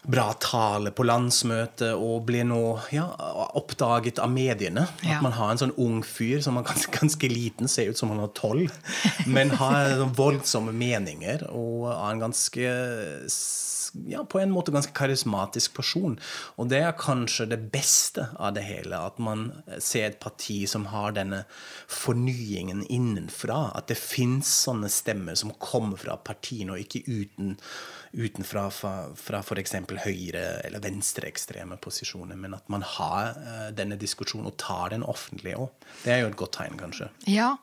bra 0.02 0.32
tale 0.42 0.90
på 0.96 1.06
landsmøtet 1.06 1.94
og 1.94 2.26
blir 2.26 2.46
nå 2.50 2.62
ja, 2.94 3.06
oppdaget 3.58 4.22
av 4.24 4.32
mediene. 4.34 4.88
Ja. 5.06 5.20
At 5.20 5.26
man 5.26 5.36
har 5.38 5.54
en 5.54 5.62
sånn 5.62 5.76
ung 5.82 6.02
fyr 6.06 6.42
som 6.42 6.58
er 6.58 6.66
ganske, 6.66 6.94
ganske 6.96 7.32
liten, 7.32 7.70
ser 7.70 7.92
ut 7.92 8.00
som 8.00 8.14
han 8.14 8.24
er 8.24 8.32
tolv, 8.38 8.74
men 9.30 9.54
har 9.62 10.02
voldsomme 10.18 10.74
meninger 10.74 11.46
og 11.52 11.92
er 11.92 12.08
en 12.16 12.26
ganske 12.26 12.72
ja, 14.08 14.24
på 14.24 14.40
en 14.40 14.52
måte 14.52 14.72
ganske 14.72 14.94
karismatisk 14.96 15.76
person. 15.76 16.18
Og 16.60 16.70
det 16.72 16.82
er 16.86 16.98
kanskje 16.98 17.50
det 17.52 17.60
beste 17.74 18.28
av 18.40 18.56
det 18.56 18.64
hele. 18.66 18.98
At 18.98 19.20
man 19.20 19.50
ser 19.80 20.10
et 20.10 20.20
parti 20.24 20.64
som 20.70 20.88
har 20.92 21.16
denne 21.18 21.44
fornyingen 21.92 22.86
innenfra. 22.90 23.72
At 23.78 23.92
det 23.92 24.00
fins 24.00 24.52
sånne 24.66 24.92
stemmer 24.92 25.38
som 25.40 25.54
kommer 25.60 26.00
fra 26.02 26.18
partiene, 26.18 26.76
og 26.76 26.86
ikke 26.86 27.04
uten, 27.08 27.58
utenfra 28.12 28.66
fra, 28.74 28.94
fra 29.16 29.40
f.eks. 29.40 29.76
høyre- 30.04 30.62
eller 30.66 30.84
venstreekstreme 30.84 31.78
posisjoner. 31.82 32.40
Men 32.40 32.58
at 32.58 32.68
man 32.72 32.86
har 32.98 33.38
uh, 33.38 33.70
denne 33.76 33.98
diskusjonen 34.00 34.52
og 34.52 34.58
tar 34.62 34.94
den 34.96 35.06
offentlig 35.08 35.56
òg. 35.58 35.72
Det 36.04 36.16
er 36.16 36.24
jo 36.24 36.32
et 36.32 36.40
godt 36.40 36.58
tegn, 36.60 36.80
kanskje. 36.80 37.10
Ja, 37.32 37.54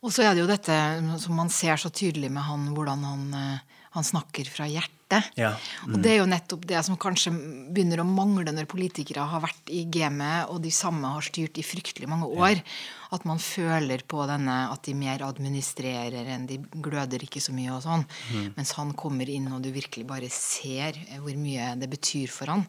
og 0.00 0.14
så 0.14 0.24
er 0.24 0.34
det 0.34 0.44
jo 0.44 0.48
dette 0.50 0.76
som 1.20 1.36
man 1.36 1.52
ser 1.52 1.80
så 1.80 1.92
tydelig 1.92 2.30
med 2.32 2.46
han, 2.46 2.70
hvordan 2.76 3.04
han, 3.04 3.26
eh, 3.36 3.84
han 3.96 4.06
snakker 4.06 4.48
fra 4.48 4.68
hjertet 4.70 4.99
hjertet. 5.10 5.36
Ja. 5.36 5.56
Mm. 5.86 5.94
Og 5.94 6.02
det 6.02 6.12
er 6.12 6.18
jo 6.20 6.28
nettopp 6.28 6.66
det 6.68 6.82
som 6.84 6.96
kanskje 6.96 7.32
begynner 7.70 8.00
å 8.00 8.06
mangle 8.06 8.52
når 8.52 8.68
politikere 8.70 9.26
har 9.26 9.42
vært 9.42 9.70
i 9.70 9.84
gamet, 9.90 10.48
og 10.50 10.62
de 10.62 10.70
samme 10.70 11.06
har 11.08 11.22
styrt 11.22 11.58
i 11.58 11.62
fryktelig 11.66 12.08
mange 12.08 12.26
år. 12.26 12.60
Ja. 12.60 12.64
At 13.10 13.24
man 13.26 13.40
føler 13.42 14.04
på 14.06 14.22
denne 14.28 14.70
at 14.70 14.84
de 14.86 14.94
mer 14.94 15.24
administrerer 15.26 16.28
enn 16.30 16.46
de 16.46 16.60
gløder 16.72 17.22
ikke 17.24 17.40
så 17.42 17.52
mye 17.52 17.74
og 17.74 17.82
sånn. 17.82 18.06
Mm. 18.30 18.52
Mens 18.56 18.74
han 18.78 18.94
kommer 18.94 19.28
inn, 19.28 19.50
og 19.50 19.62
du 19.62 19.72
virkelig 19.74 20.06
bare 20.06 20.30
ser 20.30 20.98
hvor 21.18 21.34
mye 21.34 21.74
det 21.80 21.90
betyr 21.90 22.30
for 22.30 22.54
han. 22.54 22.66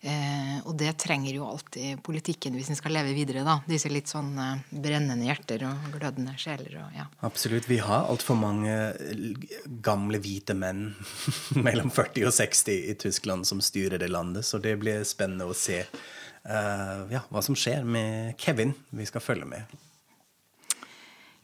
Eh, 0.00 0.60
og 0.64 0.78
det 0.80 0.94
trenger 1.02 1.34
jo 1.36 1.44
alltid 1.44 1.98
politikken 2.00 2.54
hvis 2.56 2.70
den 2.70 2.78
skal 2.78 2.94
leve 2.96 3.12
videre. 3.12 3.42
da, 3.44 3.58
Disse 3.68 3.90
litt 3.92 4.08
sånn 4.08 4.32
eh, 4.40 4.62
brennende 4.72 5.26
hjerter 5.28 5.66
og 5.68 5.90
glødende 5.92 6.32
sjeler. 6.40 6.78
Og, 6.80 6.94
ja. 6.96 7.04
Absolutt. 7.26 7.68
Vi 7.68 7.82
har 7.84 8.08
altfor 8.08 8.38
mange 8.40 8.76
gamle 9.84 10.22
hvite 10.22 10.56
menn 10.56 10.94
mellom 11.66 11.92
40 11.92 12.30
og 12.30 12.34
60 12.38 12.88
i 12.94 12.96
Tyskland 13.00 13.48
som 13.48 13.60
styrer 13.60 14.00
det 14.00 14.08
landet, 14.08 14.48
så 14.48 14.62
det 14.62 14.78
blir 14.80 15.04
spennende 15.04 15.50
å 15.50 15.56
se 15.56 15.82
eh, 15.84 17.04
ja, 17.12 17.24
hva 17.28 17.44
som 17.44 17.58
skjer 17.58 17.84
med 17.84 18.40
Kevin. 18.40 18.72
Vi 18.96 19.08
skal 19.10 19.24
følge 19.24 19.52
med. 19.52 19.78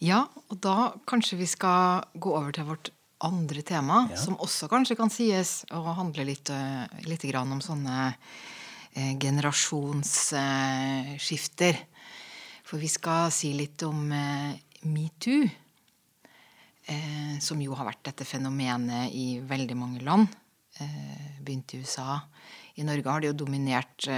Ja, 0.00 0.26
og 0.48 0.60
da 0.64 0.94
kanskje 1.08 1.38
vi 1.40 1.48
skal 1.48 2.04
gå 2.20 2.32
over 2.36 2.56
til 2.56 2.68
vårt 2.68 2.90
andre 3.18 3.62
tema, 3.62 4.08
ja. 4.10 4.16
som 4.20 4.36
også 4.42 4.68
kanskje 4.68 4.96
kan 4.98 5.10
sies 5.12 5.64
å 5.72 5.92
handle 5.96 6.24
litt, 6.28 6.50
uh, 6.52 6.86
litt 7.08 7.24
om 7.36 7.60
sånne 7.64 8.12
eh, 8.12 9.16
generasjonsskifter. 9.20 11.74
Eh, 11.74 11.80
For 12.66 12.78
vi 12.82 12.88
skal 12.90 13.30
si 13.30 13.52
litt 13.54 13.82
om 13.86 14.10
metoo, 14.82 15.46
som 17.42 17.60
jo 17.62 17.74
har 17.74 17.86
vært 17.86 18.04
dette 18.08 18.24
fenomenet 18.26 19.10
i 19.14 19.40
veldig 19.42 19.76
mange 19.78 20.00
land. 20.06 20.26
begynte 21.42 21.76
i 21.76 21.80
USA. 21.80 22.20
I 22.74 22.82
Norge 22.82 23.10
har 23.10 23.20
det 23.20 23.26
jo 23.30 23.36
dominert 23.44 24.08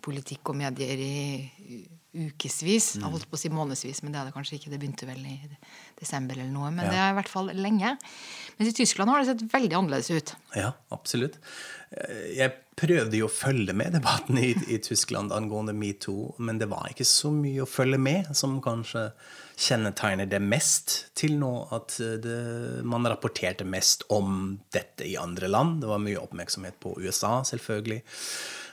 politikk 0.00 0.48
og 0.48 0.56
medier 0.56 0.98
i 1.00 1.88
ukevis. 2.12 2.88
Jeg 2.98 3.08
holdt 3.08 3.28
på 3.30 3.38
å 3.38 3.40
si 3.40 3.50
månedsvis, 3.52 4.02
men 4.04 4.12
det 4.12 4.20
hadde 4.20 4.34
kanskje 4.34 4.58
ikke. 4.58 4.72
Det 4.72 4.80
begynte 4.80 5.08
vel 5.08 5.22
i 5.26 5.36
desember 5.98 6.38
eller 6.38 6.52
noe. 6.52 6.72
Men 6.74 6.88
ja. 6.88 6.92
det 6.92 7.00
er 7.00 7.12
i 7.14 7.18
hvert 7.20 7.32
fall 7.32 7.52
lenge. 7.56 7.94
Men 8.58 8.68
i 8.68 8.74
Tyskland 8.76 9.12
har 9.12 9.22
det 9.22 9.32
sett 9.32 9.46
veldig 9.52 9.78
annerledes 9.78 10.10
ut. 10.12 10.34
Ja, 10.58 10.74
absolutt. 10.94 11.38
Jeg 12.32 12.52
prøvde 12.78 13.18
jo 13.18 13.28
å 13.28 13.32
følge 13.32 13.74
med 13.76 13.92
debatten 13.96 14.38
i, 14.40 14.52
i 14.72 14.78
Tyskland 14.80 15.32
angående 15.34 15.74
metoo, 15.76 16.30
men 16.40 16.60
det 16.60 16.70
var 16.72 16.88
ikke 16.92 17.08
så 17.08 17.32
mye 17.34 17.64
å 17.64 17.68
følge 17.68 18.00
med 18.00 18.32
som 18.36 18.56
kanskje 18.64 19.10
kjennetegner 19.62 20.28
det 20.28 20.40
mest 20.42 20.96
til 21.18 21.36
nå. 21.40 21.52
At 21.76 21.98
det, 21.98 22.38
man 22.88 23.08
rapporterte 23.08 23.68
mest 23.68 24.06
om 24.12 24.56
dette 24.72 25.06
i 25.08 25.16
andre 25.20 25.50
land. 25.52 25.80
Det 25.82 25.90
var 25.90 26.02
mye 26.02 26.20
oppmerksomhet 26.20 26.80
på 26.82 26.96
USA, 27.00 27.38
selvfølgelig. 27.46 28.02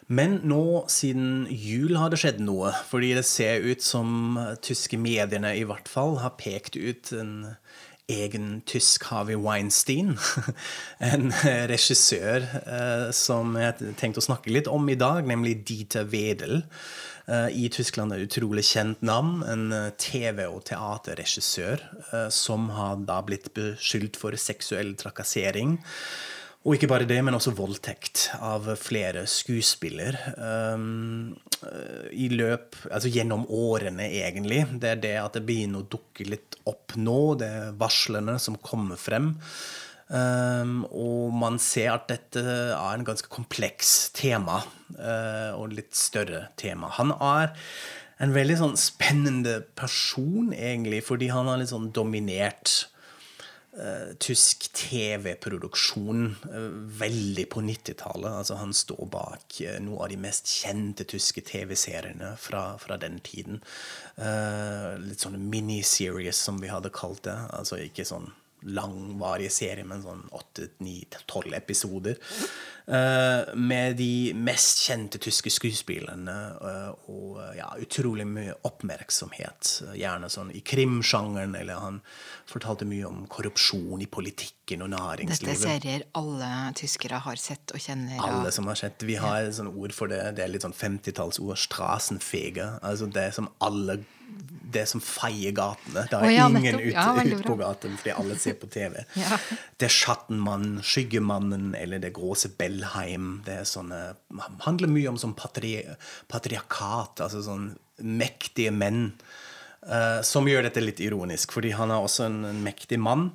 Men 0.10 0.40
nå 0.50 0.88
siden 0.90 1.46
jul 1.54 1.94
har 2.02 2.10
det 2.10 2.18
skjedd 2.24 2.40
noe. 2.42 2.74
Fordi 2.90 3.14
det 3.18 3.28
ser 3.30 3.62
ut 3.62 3.84
som 3.86 4.40
tyske 4.66 4.98
mediene 4.98 5.54
i 5.58 5.66
hvert 5.70 5.90
fall 5.90 6.18
har 6.24 6.38
pekt 6.42 6.80
ut 6.80 7.14
en 7.14 7.54
egen 8.10 8.62
tysk 8.66 9.06
Harvey 9.12 9.38
Weinstein. 9.38 10.16
En 11.12 11.30
regissør 11.70 12.48
eh, 12.60 13.12
som 13.16 13.54
jeg 13.60 13.94
tenkte 14.00 14.24
å 14.24 14.26
snakke 14.26 14.52
litt 14.54 14.70
om 14.72 14.90
i 14.90 14.98
dag, 15.00 15.22
nemlig 15.30 15.60
Dieter 15.70 16.10
Wedel. 16.10 16.64
Eh, 17.30 17.48
I 17.54 17.70
Tyskland 17.74 18.16
er 18.16 18.26
utrolig 18.26 18.66
kjent 18.72 19.06
navn. 19.06 19.44
En 19.46 19.70
eh, 19.76 19.92
TV- 20.02 20.50
og 20.50 20.66
teaterregissør 20.70 21.86
som 22.34 22.72
har 22.76 23.06
da 23.06 23.22
blitt 23.26 23.52
beskyldt 23.54 24.18
for 24.20 24.36
seksuell 24.42 24.96
trakassering. 25.00 25.78
Og 26.68 26.76
ikke 26.76 26.90
bare 26.92 27.08
det, 27.08 27.22
men 27.24 27.38
også 27.38 27.54
voldtekt 27.56 28.26
av 28.44 28.66
flere 28.82 29.24
skuespiller. 29.32 30.18
Um, 30.36 31.38
I 32.12 32.28
løp 32.34 32.76
Altså 32.90 33.12
gjennom 33.14 33.46
årene, 33.48 34.10
egentlig. 34.20 34.66
Det 34.82 34.90
er 34.92 35.00
det 35.06 35.14
at 35.22 35.38
det 35.38 35.46
begynner 35.48 35.86
å 35.86 35.92
dukke 35.96 36.28
litt 36.28 36.60
opp 36.68 36.98
nå. 37.00 37.20
Det 37.40 37.48
er 37.48 37.78
varslene 37.80 38.36
som 38.44 38.60
kommer 38.60 39.00
frem. 39.00 39.32
Um, 40.10 40.84
og 40.90 41.32
man 41.38 41.62
ser 41.64 41.94
at 41.94 42.10
dette 42.10 42.44
er 42.44 42.76
en 42.76 43.08
ganske 43.08 43.30
kompleks 43.32 44.10
tema, 44.18 44.64
uh, 44.98 45.56
og 45.56 45.76
litt 45.78 45.94
større 45.96 46.48
tema. 46.60 46.90
Han 46.98 47.14
er 47.14 47.54
en 48.20 48.34
veldig 48.36 48.58
sånn 48.60 48.80
spennende 48.80 49.62
person, 49.80 50.50
egentlig, 50.52 51.06
fordi 51.08 51.30
han 51.32 51.48
har 51.48 51.62
litt 51.62 51.72
sånn 51.72 51.92
dominert 51.96 52.90
tysk 54.20 54.66
TV-produksjon 54.74 56.24
uh, 56.50 56.70
veldig 57.00 57.46
på 57.54 57.62
90-tallet. 57.62 58.32
Altså, 58.42 58.58
han 58.60 58.74
står 58.76 59.06
bak 59.14 59.60
uh, 59.62 59.78
noe 59.86 60.04
av 60.06 60.12
de 60.12 60.20
mest 60.22 60.50
kjente 60.50 61.06
tyske 61.10 61.44
TV-seriene 61.46 62.34
fra, 62.42 62.64
fra, 62.82 62.98
den 63.00 63.20
tiden. 63.24 63.62
litt 65.06 65.22
sånne 65.24 65.40
miniseries, 65.40 66.38
som 66.38 66.58
vi 66.60 66.72
hadde 66.72 66.92
kalt 66.92 67.24
det. 67.28 67.38
Altså 67.56 67.78
ikke 67.80 68.08
sånn 68.08 68.28
langvarige 68.68 69.52
serie 69.54 69.86
med 69.88 70.04
sånn 70.04 70.26
åtte, 70.36 70.70
ni, 70.84 71.02
tolv 71.30 71.56
episoder. 71.56 72.20
Uh, 72.90 73.54
med 73.54 74.00
de 74.00 74.32
mest 74.34 74.80
kjente 74.82 75.20
tyske 75.22 75.52
skuespillerne 75.54 76.38
uh, 76.58 77.12
og 77.14 77.36
uh, 77.38 77.52
ja, 77.54 77.68
utrolig 77.78 78.26
mye 78.26 78.56
oppmerksomhet. 78.66 79.76
Gjerne 79.94 80.32
sånn 80.34 80.50
i 80.58 80.64
krimsjangeren, 80.66 81.54
eller 81.60 81.84
han 81.84 82.00
fortalte 82.50 82.88
mye 82.90 83.06
om 83.06 83.28
korrupsjon 83.30 84.02
i 84.02 84.10
politikken 84.10 84.82
og 84.88 84.94
næringslivet. 84.96 85.54
Dette 85.54 85.62
serier 85.62 86.08
alle 86.18 86.52
tyskere 86.80 87.22
har 87.28 87.38
sett 87.42 87.76
og 87.78 87.84
kjenner. 87.84 88.18
Alle 88.26 88.50
som 88.56 88.68
har 88.72 88.80
sett. 88.82 89.06
Vi 89.06 89.20
har 89.22 89.46
et 89.46 89.60
sånt 89.60 89.76
ord 89.76 89.94
for 89.94 90.10
det. 90.10 90.24
Det 90.40 90.48
er 90.48 90.52
litt 90.52 90.66
sånn 90.66 90.76
50-tallsord. 90.76 91.60
Strasenfeger. 91.70 92.80
Altså 92.82 93.06
det 93.14 93.30
som 93.38 93.54
alle 93.62 94.02
det 94.70 94.86
som 94.90 95.02
feier 95.02 95.54
gatene. 95.56 96.06
Det 96.10 96.16
er 96.16 96.26
oh, 96.26 96.34
ja, 96.34 96.46
ingen 96.50 96.80
ute 96.80 96.94
Ja, 96.94 97.14
ut 97.18 97.46
på 97.46 97.56
gaten 97.60 97.98
fordi 97.98 98.14
alle 98.14 98.38
ser 98.40 98.58
på 98.62 98.70
TV. 98.72 99.02
Ja. 99.20 99.40
Det 99.80 99.90
er 99.90 99.94
Schattenmannen, 99.94 100.80
Skyggemannen 100.86 101.74
eller 101.78 102.02
Det 102.04 102.14
gråse 102.16 102.52
Bellheim. 102.58 103.40
Det 103.46 103.62
sånne, 103.70 104.00
handler 104.66 104.92
mye 104.92 105.10
om 105.12 105.20
sånn 105.20 105.36
patri, 105.38 105.80
patriarkat, 106.32 107.24
altså 107.26 107.44
sånn 107.46 107.72
mektige 108.00 108.74
menn. 108.76 109.14
Uh, 109.80 110.20
som 110.28 110.44
gjør 110.44 110.66
dette 110.68 110.82
litt 110.84 111.00
ironisk, 111.00 111.54
fordi 111.56 111.70
han 111.72 111.94
er 111.96 112.04
også 112.04 112.26
en, 112.28 112.42
en 112.50 112.58
mektig 112.66 113.00
mann. 113.00 113.30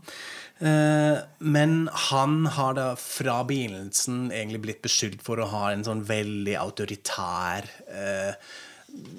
Uh, 0.60 1.16
men 1.40 1.88
han 2.10 2.44
har 2.52 2.76
da 2.76 2.90
fra 3.00 3.40
begynnelsen 3.48 4.28
egentlig 4.28 4.60
blitt 4.66 4.84
beskyldt 4.84 5.24
for 5.24 5.40
å 5.40 5.48
ha 5.50 5.70
en 5.72 5.86
sånn 5.86 6.04
veldig 6.06 6.54
autoritær 6.60 7.66
eh, 7.88 8.36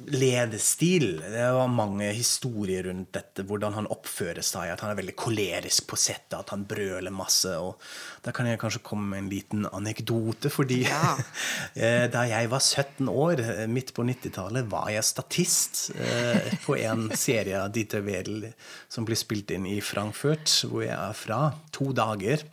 ledestil. 0.08 1.22
Det 1.32 1.52
var 1.52 1.68
mange 1.68 2.08
historier 2.14 2.84
rundt 2.84 3.12
dette, 3.16 3.44
hvordan 3.48 3.74
han 3.76 3.90
oppfører 3.92 4.46
seg, 4.46 4.70
at 4.72 4.84
han 4.84 4.94
er 4.94 5.00
veldig 5.00 5.16
kolerisk 5.18 5.88
på 5.90 6.00
settet, 6.00 6.38
at 6.38 6.54
han 6.54 6.66
brøler 6.70 7.14
masse. 7.14 7.52
og 7.58 7.82
Da 8.24 8.32
kan 8.36 8.48
jeg 8.48 8.60
kanskje 8.62 8.84
komme 8.86 9.10
med 9.12 9.24
en 9.24 9.30
liten 9.34 9.68
anekdote, 9.72 10.52
fordi 10.54 10.84
Ja. 10.86 11.18
eh, 11.76 12.06
da 12.12 12.26
jeg 12.30 12.50
var 12.52 12.62
17 12.62 13.10
år, 13.10 13.42
eh, 13.42 13.68
midt 13.68 13.94
på 13.94 14.06
90-tallet, 14.06 14.70
var 14.70 14.90
jeg 14.94 15.04
statist 15.04 15.92
eh, 15.96 16.54
på 16.66 16.78
en 16.80 17.10
serie 17.16 17.62
av 17.62 17.72
Dieter 17.74 18.06
Wedel 18.06 18.52
som 18.90 19.06
ble 19.06 19.18
spilt 19.18 19.52
inn 19.52 19.66
i 19.66 19.82
Frankfurt, 19.82 20.48
hvor 20.70 20.86
jeg 20.86 20.96
er 20.96 21.18
fra. 21.18 21.42
To 21.76 21.92
dager 21.96 22.46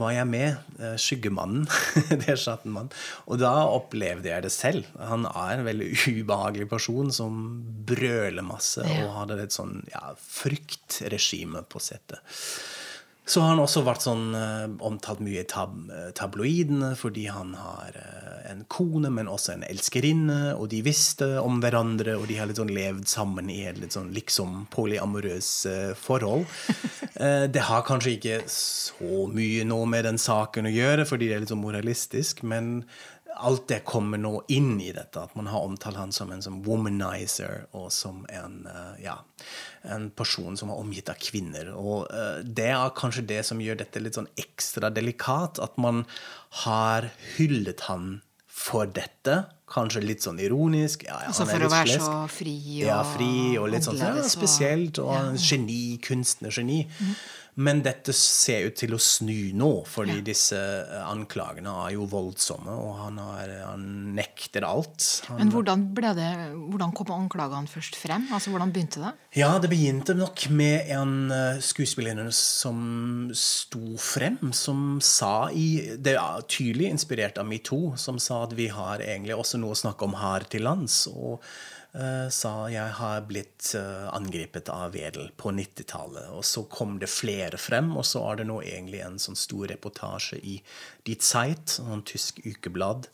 var 0.00 0.14
jeg 0.14 0.26
med. 0.26 0.56
eh, 0.80 0.96
Skyggemannen. 0.98 1.68
det 2.22 2.34
er 2.34 2.64
mann. 2.64 2.90
Og 3.30 3.38
da 3.42 3.52
opplevde 3.70 4.32
jeg 4.32 4.42
det 4.46 4.52
selv. 4.54 4.88
Han 4.98 5.28
er 5.30 5.58
en 5.58 5.66
veldig 5.68 5.90
ubehagelig 6.20 6.68
person 6.70 7.12
som 7.14 7.40
brøler 7.86 8.42
masse 8.46 8.82
og 8.82 9.14
hadde 9.18 9.38
et 9.44 9.54
sånn 9.54 9.80
ja, 9.92 10.10
fryktregime 10.18 11.62
på 11.70 11.82
settet. 11.82 12.20
Så 13.30 13.44
har 13.44 13.52
han 13.52 13.62
også 13.62 13.84
vært 13.86 14.02
sånn 14.02 14.34
eh, 14.34 14.66
omtalt 14.82 15.20
mye 15.22 15.44
i 15.44 15.48
tab 15.48 15.76
tabloidene 16.18 16.96
fordi 16.98 17.28
han 17.30 17.54
har 17.54 17.94
eh, 17.94 18.30
en 18.50 18.64
kone, 18.68 19.10
men 19.10 19.28
også 19.30 19.54
en 19.54 19.64
elskerinne, 19.66 20.54
og 20.56 20.70
de 20.72 20.80
visste 20.84 21.28
om 21.42 21.60
hverandre, 21.62 22.16
og 22.18 22.26
de 22.30 22.38
har 22.40 22.50
litt 22.50 22.60
sånn 22.60 22.72
levd 22.74 23.06
sammen 23.10 23.50
i 23.52 23.62
et 23.70 23.78
litt 23.80 23.94
sånn 23.96 24.10
liksom 24.16 24.64
polyamorøs 24.74 25.52
eh, 25.70 25.92
forhold. 25.98 26.46
Eh, 27.20 27.44
det 27.52 27.66
har 27.66 27.82
kanskje 27.84 28.14
ikke 28.14 28.36
så 28.48 29.26
mye 29.28 29.64
nå 29.68 29.76
med 29.92 30.06
den 30.06 30.16
saken 30.16 30.70
å 30.70 30.72
gjøre, 30.72 31.04
fordi 31.04 31.26
det 31.28 31.34
er 31.36 31.42
litt 31.42 31.50
sånn 31.50 31.60
moralistisk, 31.60 32.40
men 32.48 32.70
alt 33.36 33.68
det 33.68 33.84
kommer 33.84 34.18
nå 34.18 34.42
inn 34.48 34.80
i 34.80 34.90
dette. 34.92 35.22
At 35.22 35.34
man 35.36 35.46
har 35.46 35.60
omtalt 35.64 35.96
han 35.96 36.12
som 36.12 36.30
en 36.32 36.42
som 36.42 36.62
womanizer 36.66 37.66
og 37.72 37.90
som 37.92 38.26
en, 38.28 38.66
eh, 38.66 39.04
ja, 39.04 39.18
en 39.84 40.10
person 40.10 40.56
som 40.56 40.70
er 40.70 40.80
omgitt 40.80 41.08
av 41.08 41.16
kvinner. 41.22 41.70
Og 41.76 42.08
eh, 42.12 42.42
det 42.44 42.68
er 42.74 42.90
kanskje 42.96 43.26
det 43.26 43.44
som 43.46 43.60
gjør 43.62 43.78
dette 43.84 44.02
litt 44.02 44.14
sånn 44.18 44.28
ekstra 44.40 44.90
delikat. 44.92 45.58
At 45.62 45.78
man 45.78 46.04
har 46.66 47.10
hyllet 47.36 47.80
han 47.88 48.20
for 48.46 48.84
dette. 48.86 49.44
Kanskje 49.70 50.02
litt 50.02 50.24
sånn 50.26 50.40
ironisk. 50.42 51.04
Ja, 51.06 51.20
ja, 51.22 51.28
Altså 51.30 51.46
for 51.46 51.62
å 51.64 51.70
være 51.70 51.86
slesk. 51.94 52.04
så 52.04 52.24
fri 52.28 52.56
og 52.82 52.88
Ja, 52.90 53.02
fri 53.06 53.32
og 53.56 53.70
litt 53.70 53.86
sånn 53.86 53.96
ja, 54.02 54.12
spesielt. 54.26 54.98
Og 54.98 55.14
Ja. 55.14 55.32
geni, 55.38 55.96
kunstnergeni. 56.02 56.82
Men 57.60 57.82
dette 57.84 58.14
ser 58.16 58.70
ut 58.70 58.76
til 58.80 58.94
å 58.96 59.00
snu 59.02 59.52
nå, 59.56 59.70
fordi 59.88 60.20
disse 60.24 60.56
eh, 60.56 61.00
anklagene 61.04 61.72
er 61.84 61.94
jo 61.96 62.06
voldsomme, 62.08 62.72
og 62.72 62.94
han, 63.02 63.18
har, 63.20 63.52
han 63.66 63.84
nekter 64.16 64.64
alt. 64.64 65.06
Han, 65.28 65.42
Men 65.42 65.52
hvordan, 65.52 65.84
det, 66.16 66.28
hvordan 66.72 66.94
kom 66.96 67.12
anklagene 67.16 67.68
først 67.70 67.98
frem? 68.00 68.28
Altså 68.32 68.54
Hvordan 68.54 68.72
begynte 68.74 69.02
det? 69.02 69.12
ja, 69.38 69.50
det 69.62 69.70
begynte 69.72 70.16
nok 70.16 70.46
med 70.56 70.88
en 70.94 71.12
eh, 71.34 71.60
skuespiller 71.64 72.22
som 72.34 73.30
sto 73.36 73.96
frem, 74.00 74.38
som 74.56 74.98
sa 75.04 75.50
i 75.54 75.96
Det 76.00 76.16
er 76.16 76.46
tydelig 76.50 76.90
inspirert 76.94 77.38
av 77.40 77.48
metoo, 77.48 77.94
som 78.00 78.18
sa 78.22 78.44
at 78.46 78.56
vi 78.58 78.70
har 78.72 79.04
egentlig 79.04 79.36
også 79.36 79.60
noe 79.60 79.76
å 79.76 79.82
snakke 79.82 80.08
om 80.08 80.16
her 80.20 80.48
til 80.50 80.64
lands. 80.66 81.04
og 81.10 81.44
sa 82.30 82.52
jeg 82.70 82.96
har 83.00 83.24
blitt 83.26 83.72
eh, 83.74 84.08
angrepet 84.14 84.68
av 84.70 84.92
Wedel 84.94 85.30
på 85.36 85.50
90-tallet. 85.50 86.30
Og 86.30 86.44
så 86.46 86.62
kom 86.70 86.98
det 87.02 87.10
flere 87.10 87.58
frem, 87.58 87.90
og 87.98 88.06
så 88.06 88.22
er 88.30 88.40
det 88.40 88.50
nå 88.50 88.60
egentlig 88.62 89.02
en 89.02 89.18
sånn 89.18 89.38
stor 89.38 89.66
reportasje 89.72 90.38
i 90.38 90.60
Die 91.08 91.18
Zeit, 91.18 91.80
en 91.82 92.04
tysk 92.06 92.38
ukeblad, 92.46 93.08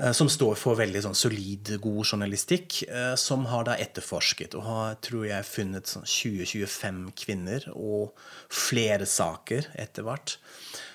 eh, 0.00 0.10
som 0.16 0.30
står 0.32 0.58
for 0.58 0.80
veldig 0.80 1.04
sånn 1.06 1.18
solid, 1.18 1.70
god 1.84 2.02
journalistikk, 2.02 2.82
eh, 2.88 3.14
som 3.14 3.46
har 3.52 3.68
da 3.70 3.78
etterforsket 3.78 4.58
og 4.58 4.66
har, 4.66 4.98
tror 5.06 5.28
jeg, 5.30 5.46
funnet 5.46 5.94
sånn 5.94 6.08
20-25 6.08 7.04
kvinner 7.14 7.68
og 7.76 8.16
flere 8.50 9.06
saker 9.06 9.70
etter 9.78 10.08
hvert, 10.08 10.40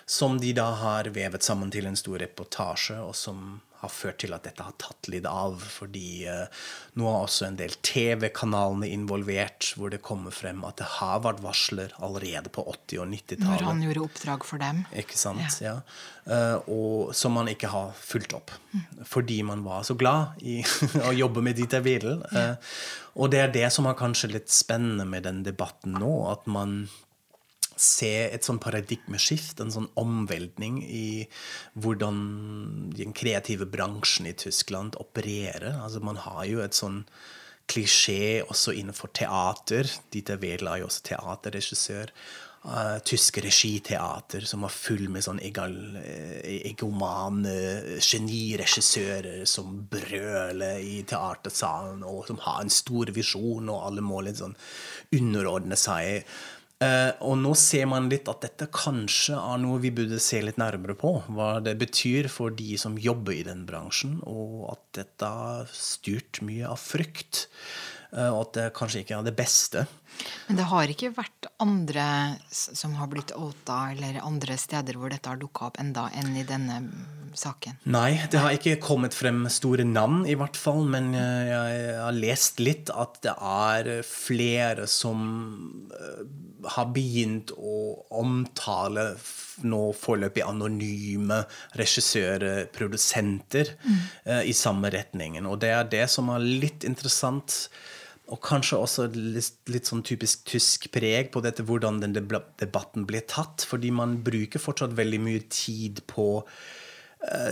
som 0.05 0.35
de 0.41 0.51
da 0.53 0.67
har 0.83 1.07
vevet 1.15 1.47
sammen 1.47 1.71
til 1.71 1.87
en 1.87 1.95
stor 1.97 2.19
reportasje, 2.21 2.99
og 2.99 3.15
som 3.15 3.61
har 3.85 3.93
ført 3.93 4.19
til 4.23 4.35
at 4.35 4.45
dette 4.47 4.65
har 4.65 4.75
tatt 4.81 5.09
litt 5.13 5.27
av, 5.29 5.61
fordi 5.61 6.25
eh, 6.29 6.65
nå 6.99 7.07
er 7.09 7.27
også 7.27 7.47
en 7.47 7.59
del 7.59 7.75
TV-kanalene 7.85 8.89
involvert, 8.91 9.71
hvor 9.77 9.93
det 9.93 10.01
kommer 10.05 10.35
frem 10.35 10.63
at 10.67 10.79
det 10.81 10.89
har 10.97 11.23
vært 11.25 11.43
varsler 11.45 11.95
allerede 12.03 12.51
på 12.53 12.65
80- 12.65 13.03
og 13.03 13.09
90-tallet. 13.13 13.45
Når 13.45 13.69
han 13.69 13.85
gjorde 13.85 14.05
oppdrag 14.09 14.45
for 14.49 14.61
dem? 14.65 14.83
Ikke 14.97 15.19
sant? 15.19 15.61
Ja. 15.63 15.79
Eh, 16.25 16.57
og 16.73 17.15
som 17.15 17.35
man 17.37 17.49
ikke 17.51 17.69
har 17.71 17.95
fulgt 18.01 18.35
opp. 18.37 18.53
Fordi 19.05 19.39
man 19.45 19.63
var 19.65 19.85
så 19.87 19.95
glad 19.97 20.41
i 20.41 20.59
å 21.07 21.13
jobbe 21.15 21.43
med 21.45 21.59
Dieter 21.59 21.85
Wedel. 21.85 22.21
Eh, 22.33 22.55
og 23.15 23.31
det 23.31 23.41
er 23.45 23.53
det 23.53 23.67
som 23.71 23.87
er 23.87 23.97
kanskje 23.99 24.33
litt 24.33 24.51
spennende 24.51 25.05
med 25.07 25.23
den 25.27 25.43
debatten 25.45 25.95
nå, 26.01 26.13
at 26.33 26.49
man 26.51 26.85
ser 27.79 28.33
et 28.35 28.47
sånn 28.47 28.59
paradigmeskift, 28.63 29.59
en 29.59 29.73
sånn 29.73 29.89
omveltning 29.99 30.81
i 30.83 31.25
hvordan 31.79 32.19
den 32.95 33.15
kreative 33.17 33.67
bransjen 33.69 34.29
i 34.29 34.35
Tyskland 34.37 34.97
opererer. 35.01 35.75
Altså 35.81 36.03
Man 36.03 36.21
har 36.23 36.45
jo 36.49 36.63
et 36.63 36.77
sånn 36.77 37.03
klisjé 37.69 38.43
også 38.45 38.75
innenfor 38.77 39.13
teater. 39.15 39.89
Dieter 40.13 40.41
Wedel 40.41 40.69
er 40.71 40.83
jo 40.83 40.89
også 40.89 41.07
teaterregissør. 41.11 42.11
Uh, 42.65 42.97
tyske 43.05 43.43
regiteater 43.45 44.41
som 44.49 44.63
var 44.65 44.71
full 44.73 45.03
med 45.13 45.21
sånn 45.21 45.37
egal, 45.45 45.75
eh, 45.99 46.63
egomane 46.71 47.51
geniregissører 48.01 49.43
som 49.45 49.83
brøler 49.91 50.81
i 50.81 51.03
teatersalen, 51.05 52.01
og 52.01 52.23
som 52.25 52.41
har 52.41 52.63
en 52.63 52.73
stor 52.73 53.13
visjon, 53.13 53.69
og 53.69 53.83
alle 53.85 54.01
må 54.01 54.23
litt 54.25 54.41
sånn 54.41 54.57
underordne 55.13 55.77
seg. 55.77 56.25
Eh, 56.85 57.11
og 57.25 57.37
nå 57.39 57.53
ser 57.57 57.87
man 57.89 58.09
litt 58.11 58.27
at 58.31 58.43
dette 58.43 58.67
kanskje 58.73 59.37
er 59.39 59.61
noe 59.63 59.79
vi 59.83 59.93
burde 59.95 60.19
se 60.23 60.41
litt 60.43 60.59
nærmere 60.61 60.97
på. 60.99 61.13
Hva 61.31 61.55
det 61.63 61.77
betyr 61.81 62.29
for 62.31 62.53
de 62.55 62.75
som 62.81 62.97
jobber 62.99 63.37
i 63.37 63.45
den 63.47 63.63
bransjen, 63.69 64.19
og 64.27 64.65
at 64.73 64.83
dette 64.99 65.29
er 65.49 65.71
styrt 65.71 66.41
mye 66.45 66.67
av 66.71 66.81
frykt. 66.81 67.47
eh, 68.11 68.29
Og 68.29 68.41
at 68.41 68.53
det 68.59 68.73
kanskje 68.77 69.03
ikke 69.03 69.19
er 69.19 69.23
det 69.29 69.35
beste. 69.39 69.87
Men 70.47 70.59
det 70.59 70.69
har 70.69 70.91
ikke 70.91 71.13
vært 71.15 71.49
andre 71.63 72.07
som 72.53 72.95
har 72.99 73.09
blitt 73.11 73.33
outa, 73.37 73.91
eller 73.95 74.21
andre 74.23 74.57
steder 74.61 74.99
hvor 74.99 75.13
dette 75.13 75.31
har 75.31 75.41
dukka 75.41 75.69
opp 75.69 75.79
enda 75.81 76.07
enn 76.15 76.35
i 76.37 76.45
denne 76.47 76.81
saken? 77.37 77.79
Nei, 77.91 78.17
det 78.31 78.41
har 78.41 78.55
ikke 78.55 78.77
kommet 78.83 79.15
frem 79.15 79.45
store 79.51 79.85
navn, 79.87 80.23
i 80.29 80.35
hvert 80.39 80.57
fall. 80.59 80.83
Men 80.89 81.13
eh, 81.17 81.49
jeg 81.49 81.95
har 82.01 82.17
lest 82.17 82.61
litt 82.63 82.91
at 82.93 83.19
det 83.25 83.35
er 83.35 83.91
flere 84.07 84.87
som 84.91 85.25
eh, 85.91 86.21
har 86.75 86.91
begynt 86.95 87.53
å 87.57 87.77
omtale 88.21 89.11
nå 89.65 89.81
foreløpig 89.95 90.43
anonyme 90.43 91.43
regissører, 91.79 92.65
produsenter, 92.75 93.69
mm. 93.85 93.99
i 94.49 94.55
samme 94.57 94.89
retningen. 94.91 95.45
Og 95.47 95.61
det 95.63 95.69
er 95.71 95.85
det 95.87 96.07
som 96.11 96.31
er 96.33 96.43
litt 96.43 96.83
interessant. 96.87 97.69
Og 98.33 98.39
kanskje 98.41 98.79
også 98.81 99.05
litt, 99.13 99.59
litt 99.69 99.89
sånn 99.89 100.01
typisk 100.05 100.47
tysk 100.49 100.87
preg 100.93 101.29
på 101.33 101.43
dette, 101.45 101.65
hvordan 101.67 101.99
den 102.01 102.15
debatten 102.15 103.05
blir 103.05 103.25
tatt. 103.29 103.65
Fordi 103.69 103.91
man 103.93 104.17
bruker 104.25 104.61
fortsatt 104.61 104.95
veldig 104.97 105.21
mye 105.27 105.43
tid 105.53 106.01
på 106.09 106.43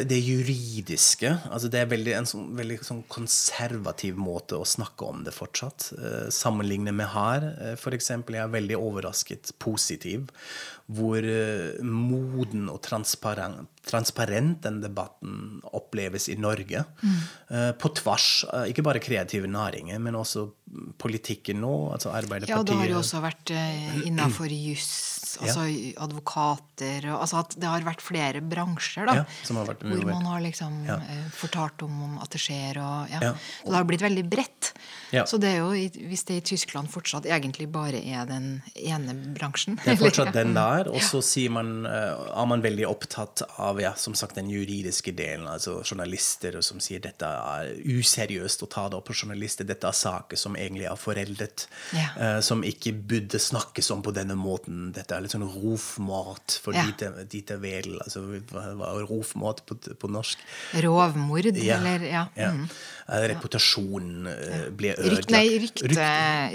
det 0.05 0.19
juridiske. 0.21 1.31
Altså 1.49 1.69
det 1.71 1.79
er 1.81 1.89
veldig, 1.89 2.11
en 2.17 2.27
sånn, 2.29 2.49
veldig 2.57 2.77
sånn 2.85 2.99
konservativ 3.09 4.19
måte 4.21 4.59
å 4.59 4.67
snakke 4.67 5.07
om 5.09 5.23
det 5.25 5.33
fortsatt. 5.33 5.87
Uh, 5.97 6.27
Sammenlignet 6.33 6.93
med 6.93 7.09
her, 7.13 7.47
uh, 7.57 7.71
f.eks. 7.73 8.11
Jeg 8.13 8.43
er 8.43 8.53
veldig 8.53 8.77
overrasket 8.77 9.53
positiv. 9.63 10.29
Hvor 10.93 11.23
eh, 11.23 11.79
moden 11.79 12.65
og 12.67 12.81
transparent, 12.83 13.69
transparent 13.87 14.57
den 14.65 14.81
debatten 14.83 15.61
oppleves 15.71 16.27
i 16.27 16.35
Norge. 16.35 16.83
Mm. 16.99 17.21
på 17.79 17.91
tvers, 17.95 18.27
eh, 18.51 18.65
ikke 18.73 18.83
bare 18.83 18.99
kreative 18.99 19.47
næringer, 19.47 19.99
men 20.03 20.15
også 20.19 20.49
politikken 20.99 21.61
nå. 21.63 21.71
altså 21.93 22.11
Arbeiderpartiet. 22.11 22.57
Ja, 22.57 22.63
det 22.67 22.77
har 22.81 22.91
jo 22.91 22.99
også 22.99 23.21
vært 23.23 23.53
eh, 23.55 24.01
innafor 24.09 24.51
juss, 24.51 24.91
altså 25.41 25.63
advokater 26.03 27.07
og, 27.11 27.21
altså 27.23 27.39
at 27.43 27.55
Det 27.59 27.69
har 27.69 27.85
vært 27.85 28.01
flere 28.03 28.41
bransjer 28.41 29.07
da, 29.09 29.15
Ja, 29.21 29.25
som 29.43 29.57
har 29.57 29.65
vært 29.71 29.83
hvor 29.87 30.05
man 30.09 30.25
har 30.29 30.41
liksom 30.45 30.85
Ja. 30.87 30.97
eh, 31.09 31.25
fortalt 31.31 31.81
om, 31.83 32.01
om 32.03 32.19
at 32.21 32.29
det 32.29 32.41
skjer. 32.41 32.77
Og, 32.77 33.09
ja. 33.09 33.19
Ja. 33.29 33.33
Så 33.63 33.69
det 33.71 33.75
har 33.79 33.83
blitt 33.89 34.01
veldig 34.05 34.25
bredt. 34.29 34.73
Ja. 35.13 35.23
Så 35.29 35.37
det 35.37 35.51
er 35.53 35.59
jo, 35.61 35.69
hvis 36.09 36.23
det 36.25 36.39
i 36.39 36.41
Tyskland 36.53 36.89
fortsatt 36.89 37.27
egentlig 37.29 37.67
bare 37.71 37.99
er 38.01 38.25
den 38.25 38.47
ene 38.75 39.13
bransjen 39.37 39.75
Det 39.83 39.93
er 39.93 39.99
fortsatt 40.05 40.31
eller- 40.31 40.43
den 40.43 40.53
der, 40.57 40.89
og 40.89 41.01
så 41.05 41.21
man, 41.53 41.85
eh, 41.85 42.15
er 42.41 42.45
man 42.49 42.63
veldig 42.65 42.87
opptatt 42.89 43.43
av 43.61 43.79
ja, 43.79 43.93
som 43.93 44.15
sagt, 44.17 44.35
den 44.35 44.49
juridiske 44.49 45.13
delen. 45.15 45.45
altså 45.47 45.83
Journalister 45.85 46.57
som 46.65 46.79
sier 46.81 46.99
dette 47.03 47.25
er 47.29 47.75
useriøst 47.85 48.63
å 48.65 48.69
ta 48.69 48.87
det 48.89 48.97
opp 48.97 49.05
på 49.11 49.13
journalister. 49.13 49.63
Dette 49.69 49.85
er 49.87 49.93
saker 49.93 50.35
som 50.37 50.55
egentlig 50.55 50.89
er 50.89 50.97
foreldet, 50.97 51.67
Ja. 51.93 52.09
eh, 52.17 52.39
som 52.41 52.63
ikke 52.63 52.93
burde 53.05 53.37
snakkes 53.39 53.91
om 53.93 54.01
på 54.01 54.11
denne 54.13 54.35
måten. 54.35 54.91
Dette 54.93 55.13
er 55.15 55.21
litt 55.21 55.31
sånn 55.31 55.45
rofmat 55.45 56.57
for 56.63 56.73
Ja. 56.73 56.85
dit, 56.89 57.29
Dieter 57.29 57.57
vel. 57.61 57.99
Altså, 58.01 58.25
hva 58.49 58.97
er 58.97 59.05
rofmat 59.05 59.61
på, 59.67 59.77
på 59.99 60.09
norsk? 60.09 60.37
Rovmord, 60.81 61.45
eller 61.45 61.99
ja. 62.09 62.25
ja. 62.35 62.51
mm. 62.51 62.67
Eh, 63.09 63.27
Reputasjonen 63.33 64.23
ble 64.77 64.93
Ryk, 64.95 65.02
ødelagt. 65.03 65.31
nei, 65.33 65.43
rykte, 65.61 65.89
rykte, 65.89 66.07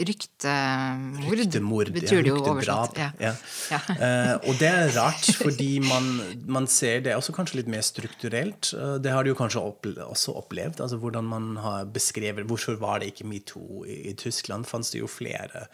ryktemord 0.08 1.38
Ryktemord, 1.38 1.90
betyr 1.94 2.22
det 2.26 2.32
jo 2.32 2.38
oversatt. 2.42 2.98
Ja. 2.98 3.08
Ja. 3.22 3.32
Ja. 3.72 3.80
uh, 3.88 4.34
og 4.48 4.58
det 4.61 4.70
er 4.70 4.92
rart, 4.96 5.28
fordi 5.38 5.70
man, 5.84 6.08
man 6.48 6.68
ser 6.70 7.02
det 7.06 7.16
også 7.16 7.34
kanskje 7.37 7.61
litt 7.61 7.70
mer 7.72 7.84
strukturelt. 7.87 8.72
Uh, 8.74 8.96
det 9.02 9.14
har 9.14 9.26
du 9.26 9.32
jo 9.32 9.38
kanskje 9.38 9.62
opple 9.62 10.08
også 10.08 10.37
opplevd. 10.40 10.82
altså 10.84 11.00
Hvordan 11.02 11.28
man 11.28 11.50
har 11.62 11.88
beskrevet 11.92 12.46
Hvorfor 12.48 12.78
var 12.80 13.02
det 13.02 13.12
ikke 13.12 13.28
metoo 13.28 13.84
i, 13.84 14.00
i 14.12 14.16
Tyskland? 14.18 14.66
Fantes 14.68 14.92
det 14.94 15.02
jo 15.02 15.11
flere 15.11 15.66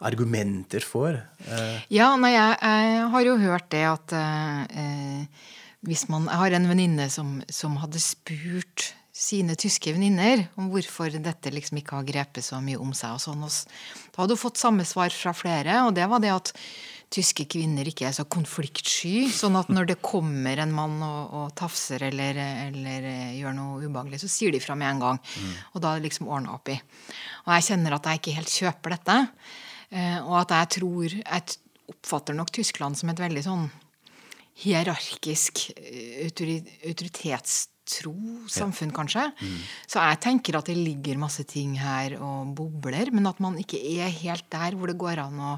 argumenter 0.00 0.84
for. 0.86 1.18
Uh. 1.48 1.78
Ja, 1.92 2.12
nei, 2.20 2.34
jeg, 2.36 2.58
jeg 2.62 3.10
har 3.16 3.26
jo 3.26 3.38
hørt 3.42 3.70
det 3.72 3.84
at 3.88 4.16
hvis 5.82 6.06
man 6.08 6.28
Jeg 6.30 6.38
har 6.38 6.54
en 6.54 6.68
venninne 6.70 7.08
som, 7.10 7.40
som 7.50 7.78
hadde 7.82 8.00
spurt 8.02 8.92
sine 9.12 9.54
tyske 9.60 9.92
venninner 9.92 10.46
om 10.56 10.70
hvorfor 10.72 11.12
dette 11.20 11.52
liksom 11.52 11.82
ikke 11.82 11.98
har 11.98 12.08
grepet 12.08 12.46
så 12.46 12.62
mye 12.64 12.80
om 12.80 12.94
seg. 12.96 13.18
og 13.18 13.20
sånn. 13.20 13.44
Da 13.44 14.22
hadde 14.22 14.38
hun 14.38 14.40
fått 14.40 14.60
samme 14.60 14.86
svar 14.88 15.12
fra 15.12 15.34
flere, 15.36 15.82
og 15.86 15.92
det 15.96 16.08
var 16.08 16.22
det 16.24 16.32
at 16.32 16.52
tyske 17.12 17.44
kvinner 17.52 17.84
ikke 17.88 18.06
er 18.08 18.14
så 18.16 18.24
konfliktsky. 18.24 19.28
Sånn 19.28 19.58
at 19.60 19.68
når 19.68 19.90
det 19.90 19.98
kommer 20.04 20.62
en 20.62 20.72
mann 20.72 20.96
og, 21.04 21.34
og 21.36 21.50
tafser 21.60 22.06
eller, 22.08 22.40
eller 22.70 23.08
gjør 23.36 23.56
noe 23.58 23.82
ubehagelig, 23.84 24.22
så 24.24 24.32
sier 24.32 24.54
de 24.54 24.62
fra 24.64 24.78
med 24.80 24.94
en 24.94 25.04
gang. 25.04 25.20
Og 25.74 25.84
da 25.84 25.92
er 25.92 26.00
det 26.00 26.08
liksom 26.08 26.30
ordna 26.32 26.56
opp 26.56 26.72
i. 26.72 26.78
Og 27.44 27.52
jeg 27.52 27.68
kjenner 27.68 27.98
at 27.98 28.08
jeg 28.08 28.22
ikke 28.22 28.36
helt 28.38 28.56
kjøper 28.56 28.96
dette. 28.96 29.18
Eh, 29.92 30.18
og 30.24 30.38
at 30.40 30.54
jeg 30.56 30.68
tror 30.78 31.12
Jeg 31.12 31.58
oppfatter 31.92 32.32
nok 32.32 32.52
Tyskland 32.54 32.96
som 32.96 33.10
et 33.12 33.20
veldig 33.20 33.42
sånn 33.44 33.66
hierarkisk, 34.62 35.66
eh, 35.76 36.30
autoritetstro 37.82 38.48
samfunn, 38.48 38.92
kanskje. 38.94 39.24
Så 39.88 39.98
jeg 40.00 40.20
tenker 40.22 40.56
at 40.58 40.66
det 40.66 40.76
ligger 40.76 41.18
masse 41.18 41.44
ting 41.44 41.76
her 41.78 42.14
og 42.20 42.54
bobler, 42.56 43.10
men 43.12 43.26
at 43.26 43.40
man 43.40 43.56
ikke 43.58 43.78
er 43.98 44.08
helt 44.10 44.44
der 44.50 44.72
hvor 44.76 44.86
det 44.88 44.98
går 44.98 45.18
an 45.18 45.38
å, 45.40 45.56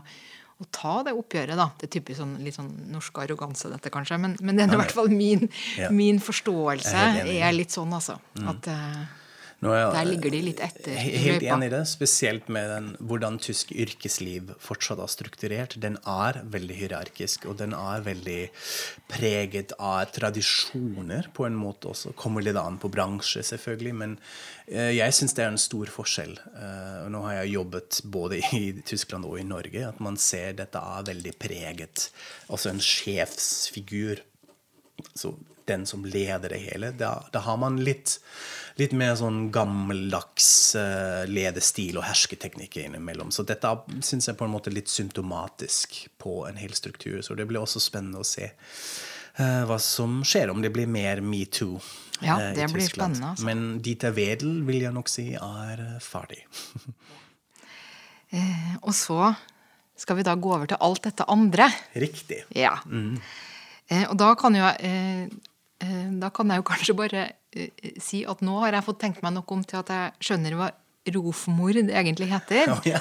å 0.60 0.64
ta 0.72 1.02
det 1.04 1.12
oppgjøret, 1.14 1.56
da. 1.56 1.68
Det 1.78 1.88
er 1.88 2.00
typisk 2.00 2.20
sånn, 2.22 2.36
litt 2.42 2.54
sånn 2.56 2.70
norsk 2.92 3.18
arroganse, 3.18 3.68
dette, 3.70 3.90
kanskje. 3.92 4.18
Men, 4.18 4.36
men 4.40 4.56
det 4.56 4.64
er 4.68 4.74
i 4.74 4.80
hvert 4.80 4.92
fall 4.94 5.08
min, 5.12 5.48
Ja. 5.78 5.90
min 5.90 6.18
forståelse 6.20 6.94
er 6.94 7.26
er 7.44 7.52
litt 7.52 7.70
sånn, 7.74 7.92
altså. 7.92 8.18
At 8.46 8.66
eh, 8.68 8.72
nå 8.72 9.04
er 9.04 9.23
jeg- 9.72 9.92
der 9.94 10.04
ligger 10.04 10.30
de 10.30 10.40
litt 10.42 10.60
etter 10.60 10.96
Helt 10.96 11.42
enig 11.42 11.66
i 11.66 11.68
det, 11.70 11.86
spesielt 11.88 12.48
med 12.48 12.68
den, 12.68 12.96
hvordan 13.00 13.38
tysk 13.38 13.72
yrkesliv 13.72 14.54
fortsatt 14.58 14.98
er 14.98 15.06
strukturert. 15.06 15.80
Den 15.80 15.96
er 16.06 16.42
veldig 16.44 16.76
hierarkisk, 16.76 17.46
og 17.46 17.56
den 17.56 17.72
er 17.72 18.00
veldig 18.02 18.50
preget 19.08 19.72
av 19.78 20.12
tradisjoner 20.12 21.32
på 21.32 21.46
en 21.46 21.56
måte 21.56 21.88
også. 21.88 22.14
Kommer 22.14 22.42
litt 22.42 22.56
an 22.56 22.78
på 22.78 22.90
bransje, 22.90 23.42
selvfølgelig, 23.42 23.94
men 23.94 24.18
eh, 24.68 24.92
jeg 24.96 25.12
syns 25.12 25.34
det 25.34 25.44
er 25.44 25.52
en 25.52 25.58
stor 25.58 25.86
forskjell. 25.86 26.36
Eh, 26.56 27.08
nå 27.08 27.22
har 27.22 27.44
jeg 27.44 27.54
jobbet 27.54 28.02
både 28.04 28.42
i 28.52 28.82
Tyskland 28.84 29.24
og 29.24 29.38
i 29.38 29.44
Norge, 29.44 29.88
at 29.88 30.00
man 30.00 30.16
ser 30.16 30.52
dette 30.52 30.76
er 30.78 31.02
veldig 31.04 31.38
preget. 31.38 32.10
Altså 32.50 32.70
en 32.70 32.80
sjefsfigur 32.80 34.20
så 35.14 35.34
den 35.66 35.86
som 35.86 36.04
leder 36.04 36.52
det 36.52 36.60
hele. 36.66 36.92
Da, 36.98 37.16
da 37.32 37.40
har 37.46 37.56
man 37.60 37.78
litt, 37.84 38.18
litt 38.80 38.94
mer 38.96 39.14
sånn 39.18 39.48
gammeldags 39.54 40.48
eh, 40.78 41.24
ledestil 41.30 42.00
og 42.00 42.06
hersketeknikker 42.08 42.88
innimellom. 42.88 43.30
Så 43.34 43.44
dette 43.46 43.70
syns 44.02 44.28
jeg 44.28 44.38
på 44.38 44.48
en 44.48 44.54
måte 44.54 44.72
litt 44.74 44.90
symptomatisk 44.90 46.00
på 46.18 46.42
en 46.48 46.58
hel 46.58 46.74
struktur. 46.74 47.20
Så 47.22 47.36
det 47.38 47.46
blir 47.50 47.62
også 47.62 47.82
spennende 47.82 48.24
å 48.24 48.26
se 48.26 48.48
eh, 48.50 49.62
hva 49.68 49.78
som 49.82 50.22
skjer, 50.26 50.50
om 50.50 50.64
det 50.64 50.72
blir 50.74 50.90
mer 50.90 51.22
metoo. 51.22 51.78
Ja, 52.20 52.38
eh, 52.40 52.52
i 52.52 52.58
det 52.58 52.70
blir 52.72 52.86
Tyskland. 52.86 53.18
spennende, 53.18 53.30
altså. 53.34 53.46
Men 53.46 53.82
Dieter 53.84 54.14
Wedel 54.16 54.62
vil 54.66 54.82
jeg 54.86 54.94
nok 54.96 55.12
si 55.12 55.30
er 55.38 55.84
ferdig. 56.02 56.42
Eh, 58.34 58.70
og 58.82 58.90
så 58.98 59.28
skal 59.94 60.16
vi 60.18 60.24
da 60.26 60.32
gå 60.34 60.50
over 60.50 60.66
til 60.66 60.80
alt 60.82 61.04
dette 61.06 61.26
andre. 61.30 61.68
Riktig. 61.94 62.40
Ja. 62.56 62.72
Eh, 62.82 64.04
og 64.08 64.16
da 64.18 64.32
kan, 64.38 64.56
jo, 64.58 64.64
eh, 64.82 65.28
eh, 65.84 66.08
da 66.18 66.32
kan 66.34 66.50
jeg 66.50 66.62
jo 66.62 66.66
kanskje 66.72 66.96
bare 66.98 67.24
si 68.02 68.24
at 68.28 68.40
nå 68.44 68.56
har 68.64 68.76
jeg 68.76 68.86
fått 68.86 69.02
tenkt 69.02 69.22
meg 69.24 69.34
noe 69.36 69.54
om 69.56 69.62
til 69.66 69.80
at 69.80 69.92
jeg 69.94 70.26
skjønner 70.28 70.56
hva 70.58 70.70
rovmord 71.14 71.76
egentlig 71.82 72.28
heter. 72.30 72.70
Å, 72.74 72.78
ja. 72.88 73.00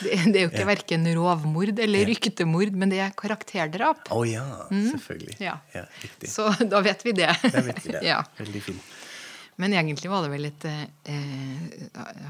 Det, 0.00 0.14
det 0.32 0.40
er 0.40 0.46
jo 0.46 0.50
ikke 0.50 0.68
verken 0.68 1.04
rovmord 1.18 1.82
eller 1.84 2.08
ryktemord, 2.08 2.72
men 2.76 2.92
det 2.92 3.02
er 3.04 3.12
karakterdrap. 3.16 4.08
Å 4.14 4.22
ja, 4.28 4.46
selvfølgelig. 4.70 5.36
Mm. 5.36 5.44
Ja. 5.44 5.58
ja. 5.74 5.84
Så 6.24 6.48
da 6.64 6.80
vet 6.84 7.04
vi 7.06 7.14
det. 7.20 7.30
Da 7.44 7.64
vet 7.66 7.84
vi 7.84 7.94
det. 7.98 8.04
ja. 8.12 8.22
Veldig 8.40 8.64
fint. 8.70 8.96
Men 9.60 9.74
egentlig 9.76 10.08
var 10.08 10.24
det 10.24 10.30
vel 10.32 10.46
litt 10.46 10.62
eh, 10.64 11.10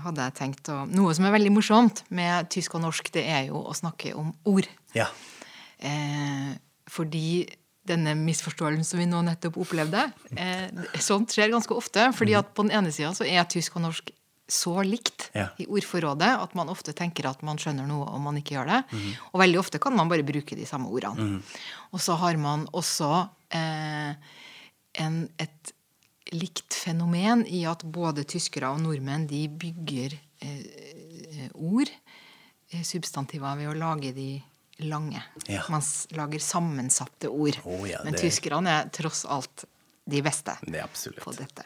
Hadde 0.02 0.24
jeg 0.24 0.34
tenkt 0.34 0.66
å 0.72 0.80
Noe 0.90 1.12
som 1.14 1.28
er 1.28 1.34
veldig 1.36 1.52
morsomt 1.54 2.02
med 2.10 2.48
tysk 2.50 2.74
og 2.74 2.82
norsk, 2.82 3.12
det 3.14 3.22
er 3.30 3.44
jo 3.52 3.60
å 3.70 3.76
snakke 3.76 4.16
om 4.18 4.32
ord. 4.50 4.66
Ja. 4.96 5.06
Eh, 5.78 6.50
fordi 6.90 7.44
denne 7.86 8.14
misforståelsen 8.18 8.84
som 8.84 8.98
vi 9.00 9.06
nå 9.08 9.22
nettopp 9.24 9.56
opplevde, 9.64 10.12
eh, 10.36 10.68
sånt 11.00 11.32
skjer 11.32 11.50
ganske 11.50 11.74
ofte. 11.74 12.12
fordi 12.14 12.34
at 12.38 12.54
på 12.54 12.62
den 12.66 12.72
ene 12.76 12.92
sida 12.92 13.10
så 13.16 13.24
er 13.26 13.44
tysk 13.44 13.76
og 13.76 13.82
norsk 13.88 14.10
så 14.50 14.82
likt 14.82 15.30
Ja. 15.32 15.48
i 15.58 15.66
ordforrådet 15.66 16.42
at 16.42 16.54
man 16.58 16.68
ofte 16.68 16.92
tenker 16.92 17.28
at 17.30 17.40
man 17.42 17.56
skjønner 17.56 17.86
noe 17.86 18.04
om 18.10 18.22
man 18.22 18.36
ikke 18.36 18.56
gjør 18.58 18.66
det. 18.66 18.84
Og 19.32 19.40
veldig 19.40 19.58
ofte 19.60 19.78
kan 19.78 19.94
man 19.94 20.08
bare 20.08 20.24
bruke 20.26 20.56
de 20.58 20.66
samme 20.66 20.90
ordene. 20.90 21.40
Og 21.92 22.00
så 22.00 22.16
har 22.18 22.36
man 22.36 22.66
også 22.74 23.30
eh, 23.52 24.14
en, 24.98 25.28
et 25.38 25.72
likt 26.32 26.74
fenomen 26.74 27.46
i 27.46 27.64
at 27.64 27.84
både 27.84 28.24
tyskere 28.24 28.72
og 28.74 28.80
nordmenn 28.82 29.28
de 29.30 29.46
bygger 29.48 30.18
eh, 30.42 31.48
ord, 31.54 31.88
eh, 32.72 32.82
substantiver, 32.82 33.56
ved 33.56 33.68
å 33.70 33.78
lage 33.78 34.12
de 34.14 34.42
lange. 34.84 35.22
Ja. 35.46 35.62
Man 35.72 35.82
lager 36.16 36.42
sammensatte 36.44 37.28
ord. 37.28 37.58
Oh, 37.64 37.84
ja, 37.88 38.00
Men 38.04 38.12
det- 38.16 38.22
tyskerne 38.22 38.70
er 38.80 38.88
tross 38.94 39.24
alt 39.24 39.64
de 40.10 40.22
beste 40.22 40.56
Det 40.66 40.82
på 41.22 41.32
dette. 41.36 41.62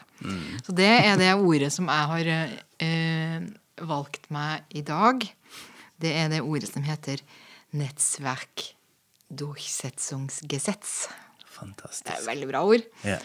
Så 0.65 0.75
det 0.75 0.89
er 1.05 1.17
det 1.17 1.33
ordet 1.33 1.71
som 1.73 1.87
jeg 1.87 2.09
har 2.11 2.27
eh, 2.79 3.41
valgt 3.81 4.29
meg 4.29 4.63
i 4.69 4.81
dag. 4.85 5.23
Det 5.97 6.11
er 6.13 6.29
det 6.29 6.41
ordet 6.41 6.69
som 6.71 6.83
heter 6.83 7.21
Netzwerk 7.73 8.75
Durchsetzungsgesetz. 9.31 11.07
Det 11.55 12.11
er 12.11 12.19
et 12.19 12.27
veldig 12.27 12.47
bra 12.51 12.61
ord. 12.67 12.83
Ja. 13.07 13.17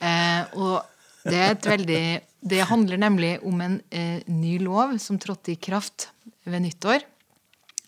Eh, 0.00 0.42
og 0.60 0.84
det 1.24 1.36
er 1.36 1.54
et 1.54 1.66
veldig 1.68 2.02
Det 2.40 2.62
handler 2.70 2.96
nemlig 3.00 3.32
om 3.44 3.60
en 3.60 3.80
eh, 3.92 4.22
ny 4.28 4.58
lov 4.62 4.96
som 4.98 5.18
trådte 5.20 5.52
i 5.52 5.58
kraft 5.60 6.08
ved 6.48 6.62
nyttår, 6.64 7.02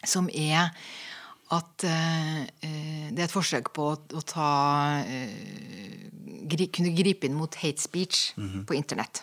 som 0.04 0.28
er 0.28 0.72
at 1.52 1.84
eh, 1.84 2.40
eh, 2.64 3.08
det 3.12 3.20
er 3.20 3.26
et 3.28 3.34
forsøk 3.34 3.72
på 3.76 3.90
å, 3.92 4.22
ta 4.26 4.50
eh, 5.04 6.08
Kunne 6.52 6.92
gripe 6.96 7.28
inn 7.28 7.36
mot 7.38 7.54
hate 7.62 7.80
speech 7.80 8.32
på 8.66 8.76
internett. 8.76 9.22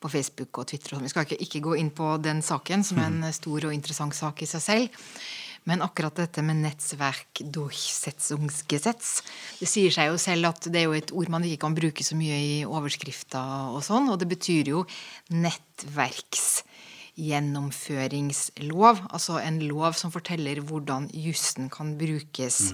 På 0.00 0.08
Facebook 0.08 0.62
og 0.62 0.68
Twitter. 0.70 0.94
og 0.94 0.98
sånn. 0.98 1.06
Vi 1.06 1.12
skal 1.12 1.26
ikke, 1.26 1.40
ikke 1.44 1.62
gå 1.66 1.76
inn 1.80 1.90
på 1.94 2.14
den 2.22 2.40
saken, 2.42 2.84
som 2.86 3.00
er 3.02 3.10
en 3.10 3.34
stor 3.34 3.68
og 3.68 3.74
interessant 3.74 4.16
sak 4.16 4.42
i 4.42 4.48
seg 4.48 4.64
selv. 4.64 5.02
Men 5.68 5.82
akkurat 5.84 6.16
dette 6.18 6.42
med 6.42 6.58
Netzwerk 6.58 7.38
Durchsetzungsgesetz 7.54 9.10
Det 9.60 9.68
sier 9.70 9.94
seg 9.94 10.08
jo 10.10 10.16
selv 10.18 10.50
at 10.50 10.66
det 10.66 10.80
er 10.80 10.88
jo 10.88 10.96
et 10.98 11.12
ord 11.14 11.30
man 11.30 11.46
ikke 11.46 11.62
kan 11.68 11.76
bruke 11.76 12.02
så 12.02 12.18
mye 12.18 12.38
i 12.42 12.56
overskrifter 12.66 13.70
og 13.70 13.82
sånn, 13.86 14.10
og 14.10 14.18
det 14.18 14.30
betyr 14.32 14.72
jo 14.74 14.82
nettverksgjennomføringslov. 17.16 19.06
Altså 19.10 19.38
en 19.40 19.60
lov 19.68 19.92
som 19.94 20.12
forteller 20.12 20.60
hvordan 20.60 21.10
jussen 21.12 21.70
kan 21.70 21.98
brukes 21.98 22.72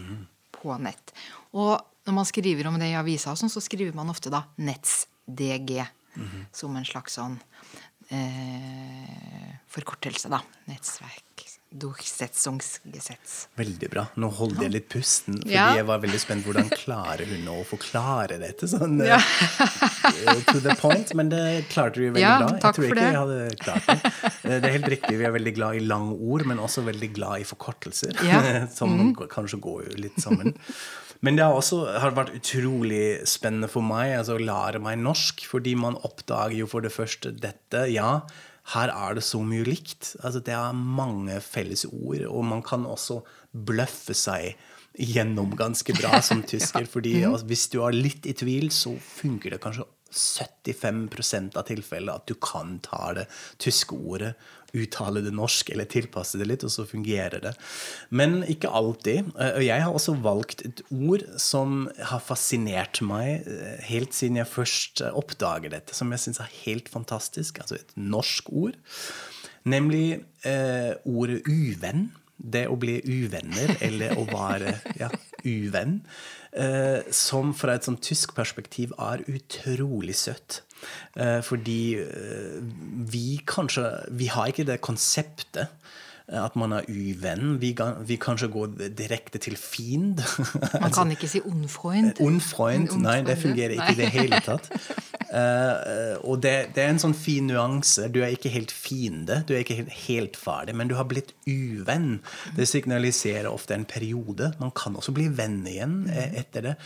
på 0.52 0.78
nett. 0.78 1.12
Og 1.52 1.80
når 2.06 2.14
man 2.14 2.24
skriver 2.24 2.66
om 2.68 2.78
det 2.78 2.90
i 2.90 2.96
avisa, 2.98 3.34
sånn, 3.36 3.50
så 3.50 3.60
skriver 3.60 3.94
man 3.94 4.10
ofte 4.10 4.30
da 4.30 4.44
NettsDG 4.56 5.84
som 6.52 6.76
en 6.76 6.86
slags 6.86 7.14
sånn 7.18 7.38
eh, 8.10 9.58
forkortelse, 9.70 10.28
da. 10.32 10.40
Nettverk 10.66 11.57
Durchsetzungsgesetz. 11.74 13.48
Veldig 13.58 13.88
bra. 13.92 14.04
Nå 14.16 14.30
holdt 14.38 14.60
jeg 14.62 14.72
litt 14.72 14.88
pusten, 14.88 15.36
fordi 15.42 15.52
Ja. 15.54 15.74
jeg 15.76 15.84
var 15.86 15.98
veldig 16.00 16.20
spent 16.20 16.44
hvordan 16.46 16.70
klarer 16.70 17.26
hun 17.28 17.46
å 17.52 17.64
forklare 17.66 18.38
dette 18.40 18.66
sånn 18.68 19.04
Ja. 19.04 19.16
eh, 19.18 20.40
to 20.52 20.60
the 20.60 20.74
point. 20.80 21.14
Men 21.14 21.28
det 21.28 21.68
klarte 21.68 21.94
du 21.94 22.10
veldig 22.12 22.20
Ja, 22.20 22.38
bra. 22.38 22.48
Jeg 22.58 22.74
tror 22.74 22.84
ikke 22.88 22.94
det. 22.94 23.12
jeg 23.12 23.14
hadde 23.14 23.56
klart 23.56 23.86
det. 23.86 24.12
Eh, 24.44 24.60
Det 24.60 24.64
er 24.64 24.78
helt 24.78 24.88
riktig, 24.88 25.18
vi 25.18 25.24
er 25.24 25.32
veldig 25.32 25.54
glad 25.54 25.74
i 25.76 25.80
lange 25.86 26.12
ord, 26.18 26.46
men 26.46 26.58
også 26.58 26.82
veldig 26.84 27.12
glad 27.14 27.40
i 27.40 27.44
forkortelser. 27.44 28.14
Ja. 28.24 28.40
Mm. 28.88 29.14
Kanskje 29.28 29.60
går 29.60 29.90
jo 29.90 29.96
litt 30.02 30.16
sammen. 30.16 30.54
Men 31.20 31.36
det 31.36 31.44
har 31.44 31.52
også 31.52 31.98
har 32.00 32.12
vært 32.12 32.32
utrolig 32.34 33.26
spennende 33.26 33.68
for 33.68 33.82
meg 33.82 34.16
altså 34.18 34.38
å 34.38 34.44
lære 34.44 34.80
meg 34.80 34.98
norsk, 34.98 35.40
fordi 35.46 35.74
man 35.76 35.96
oppdager 35.96 36.56
jo 36.56 36.66
for 36.66 36.80
det 36.80 36.92
første 36.92 37.32
dette. 37.38 37.90
Ja, 37.92 38.20
her 38.74 38.92
er 38.92 39.16
det 39.16 39.24
så 39.24 39.40
mye 39.44 39.66
likt. 39.66 40.14
Altså 40.22 40.42
Det 40.44 40.54
er 40.54 40.72
mange 40.76 41.40
felles 41.44 41.86
ord, 41.88 42.24
og 42.28 42.44
man 42.44 42.62
kan 42.62 42.84
også 42.86 43.22
bløffe 43.52 44.16
seg 44.16 44.58
gjennom 44.98 45.54
ganske 45.56 45.94
bra 45.96 46.20
som 46.24 46.42
tysker. 46.52 46.88
fordi 46.90 47.22
altså, 47.22 47.46
hvis 47.46 47.68
du 47.72 47.80
er 47.86 47.96
litt 47.96 48.26
i 48.26 48.34
tvil, 48.36 48.70
så 48.74 48.96
funker 48.98 49.54
det 49.54 49.62
kanskje 49.62 49.86
75 50.10 51.56
av 51.56 51.66
tilfellet 51.68 52.14
at 52.14 52.26
du 52.30 52.34
kan 52.34 52.78
ta 52.84 53.12
det 53.16 53.26
tyske 53.60 53.96
ordet, 53.96 54.34
uttale 54.76 55.22
det 55.24 55.32
norsk 55.32 55.70
eller 55.72 55.88
tilpasse 55.88 56.36
det 56.40 56.44
litt, 56.48 56.64
og 56.66 56.72
så 56.72 56.84
fungerer 56.88 57.40
det. 57.40 57.54
Men 58.12 58.42
ikke 58.44 58.68
alltid. 58.68 59.30
Eh, 59.40 59.54
Og 59.56 59.64
jeg 59.64 59.84
har 59.84 59.94
også 59.96 60.16
valgt 60.20 60.64
et 60.66 60.82
ord 60.92 61.24
som 61.40 61.88
har 62.10 62.20
fascinert 62.20 63.00
meg 63.00 63.48
eh, 63.48 63.80
helt 63.88 64.12
siden 64.16 64.36
jeg 64.40 64.50
først 64.52 65.00
eh, 65.06 65.16
oppdager 65.16 65.72
dette, 65.72 65.96
som 65.96 66.12
jeg 66.12 66.20
syns 66.26 66.42
er 66.44 66.52
helt 66.66 66.88
fantastisk. 66.92 67.62
Altså 67.64 67.80
et 67.80 67.96
norsk 67.96 68.52
ord. 68.52 68.76
Nemlig 69.68 70.20
eh, 70.44 70.94
ordet 71.08 71.42
uvenn. 71.48 72.10
Det 72.38 72.68
å 72.70 72.76
bli 72.78 73.00
uvenner, 73.02 73.72
eller 73.82 74.12
å 74.14 74.22
være 74.28 74.76
ja, 75.00 75.08
uvenn. 75.42 75.96
Eh, 76.58 77.06
som 77.14 77.52
fra 77.54 77.76
et 77.76 77.86
sånn 77.86 78.00
tysk 78.02 78.34
perspektiv 78.34 78.94
er 78.98 79.22
utrolig 79.30 80.16
søtt. 80.18 80.62
Eh, 81.14 81.38
fordi 81.46 81.98
eh, 82.02 82.58
vi 83.10 83.40
kanskje 83.46 83.82
Vi 84.14 84.28
har 84.30 84.50
ikke 84.50 84.66
det 84.66 84.76
konseptet 84.82 85.74
at 86.28 86.56
man 86.60 86.74
er 86.76 86.88
uvenn. 86.92 87.56
Vi, 87.60 87.72
vi 88.04 88.16
kanskje 88.20 88.50
går 88.52 88.72
direkte 88.98 89.40
til 89.40 89.56
fiend. 89.56 90.20
Man 90.80 90.92
kan 90.96 91.10
ikke 91.14 91.28
si 91.30 91.40
unfreund. 91.40 92.20
Unfreund. 92.20 92.92
Nei, 93.00 93.22
det 93.24 93.38
fungerer 93.40 93.78
ikke 93.78 93.94
i 93.94 94.00
det 94.02 94.10
hele 94.12 94.40
tatt. 94.44 94.68
Uh, 95.28 96.16
og 96.24 96.40
det, 96.44 96.70
det 96.76 96.84
er 96.84 96.92
en 96.92 97.00
sånn 97.00 97.16
fin 97.16 97.48
nuanse. 97.48 98.08
Du 98.12 98.20
er 98.22 98.32
ikke 98.32 98.52
helt 98.52 98.72
fiende, 98.72 99.42
du 99.48 99.54
er 99.54 99.64
ikke 99.64 99.76
helt, 99.82 99.92
helt 100.06 100.38
ferdig, 100.40 100.76
men 100.76 100.88
du 100.88 100.96
har 100.98 101.08
blitt 101.08 101.34
uvenn. 101.48 102.18
Det 102.56 102.68
signaliserer 102.68 103.50
ofte 103.50 103.76
en 103.76 103.88
periode. 103.88 104.52
Man 104.60 104.72
kan 104.76 104.96
også 104.96 105.16
bli 105.16 105.28
venn 105.32 105.60
igjen 105.68 106.02
eh, 106.12 106.40
etter 106.42 106.70
det. 106.70 106.76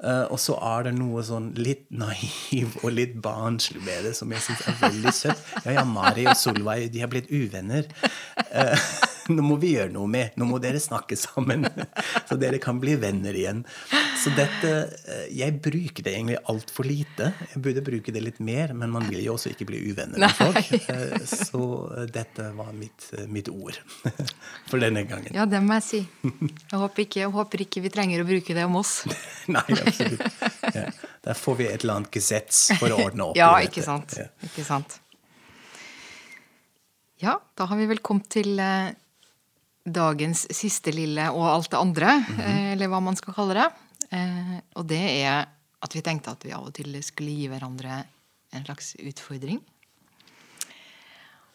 Eh, 0.00 0.24
og 0.32 0.38
så 0.40 0.56
er 0.64 0.86
det 0.88 0.94
noe 0.96 1.22
sånn 1.26 1.50
litt 1.60 1.84
naiv 1.92 2.78
og 2.80 2.94
litt 2.96 3.18
barnslig 3.20 3.82
med 3.84 4.06
det 4.08 4.14
som 4.16 4.32
jeg 4.32 4.44
syns 4.46 4.64
er 4.70 4.78
veldig 4.80 5.14
søtt. 5.16 5.46
Ja, 5.66 5.76
ja, 5.80 5.84
Mari 5.88 6.24
og 6.30 6.38
Solveig, 6.40 6.88
de 6.94 7.04
har 7.04 7.12
blitt 7.12 7.28
uvenner. 7.32 7.88
Eh, 8.50 8.88
nå 9.34 9.44
må 9.44 9.58
vi 9.60 9.74
gjøre 9.76 9.92
noe 9.94 10.08
med. 10.10 10.36
Nå 10.40 10.48
må 10.48 10.60
dere 10.62 10.80
snakke 10.82 11.18
sammen, 11.20 11.68
så 12.28 12.38
dere 12.40 12.62
kan 12.62 12.80
bli 12.82 12.96
venner 13.00 13.36
igjen. 13.36 13.64
Så 14.20 14.30
dette 14.36 14.70
eh, 15.08 15.28
Jeg 15.32 15.54
bruker 15.64 16.04
det 16.04 16.12
egentlig 16.12 16.36
altfor 16.50 16.84
lite. 16.84 17.30
Jeg 17.54 17.62
burde 17.64 17.82
bruke 17.84 18.12
det 18.12 18.20
litt 18.20 18.40
mer, 18.44 18.74
men 18.76 18.92
man 18.92 19.06
vil 19.08 19.22
jo 19.24 19.34
også 19.36 19.52
ikke 19.54 19.66
bli 19.70 19.80
uvenner 19.88 20.20
med 20.20 20.34
folk. 20.36 20.68
Eh, 20.92 21.16
Så 21.30 21.62
eh, 21.96 22.06
dette 22.12 22.50
var 22.56 22.72
mitt, 22.76 23.06
mitt 23.32 23.48
ord 23.52 23.78
for 24.70 24.82
denne 24.82 25.06
gangen. 25.08 25.32
Ja, 25.36 25.46
det 25.48 25.62
må 25.64 25.78
jeg 25.78 25.86
si. 25.86 26.02
Jeg 26.26 26.82
håper 26.82 27.06
ikke, 27.06 27.22
jeg 27.24 27.32
håper 27.36 27.64
ikke 27.64 27.84
vi 27.86 27.92
trenger 27.94 28.24
å 28.24 28.28
bruke 28.28 28.56
det 28.56 28.66
om 28.68 28.76
oss. 28.82 28.94
Nei, 29.54 29.64
absolutt. 29.78 30.26
Ja. 30.76 30.86
Der 31.24 31.36
får 31.40 31.60
vi 31.60 31.68
et 31.70 31.80
eller 31.84 32.00
annet 32.00 32.14
gesets 32.20 32.66
for 32.80 32.92
å 32.92 33.00
ordne 33.08 33.30
opp 33.30 33.38
Ja, 33.40 33.54
i 33.56 33.64
dette. 33.64 33.72
ikke 33.72 33.86
sant. 33.88 34.16
Ja. 34.20 34.28
Ikke 34.50 34.66
sant. 34.68 35.00
Ja, 37.20 37.38
da 37.56 37.68
har 37.68 37.76
vi 37.76 37.88
vel 37.88 38.00
kommet 38.04 38.28
til 38.32 38.56
dagens 39.84 40.44
siste 40.52 40.92
lille 40.92 41.26
og 41.32 41.46
alt 41.48 41.70
det 41.72 41.78
andre, 41.80 42.18
mm 42.20 42.36
-hmm. 42.36 42.72
eller 42.72 42.88
hva 42.88 43.00
man 43.00 43.16
skal 43.16 43.34
kalle 43.34 43.56
det. 43.56 43.70
Eh, 44.10 44.56
og 44.76 44.86
det 44.90 45.02
er 45.22 45.46
at 45.80 45.94
vi 45.96 46.02
tenkte 46.04 46.34
at 46.34 46.42
vi 46.44 46.54
av 46.54 46.66
og 46.68 46.74
til 46.76 46.96
skulle 47.04 47.34
gi 47.34 47.48
hverandre 47.50 48.02
en 48.54 48.66
slags 48.66 48.94
utfordring. 48.98 49.60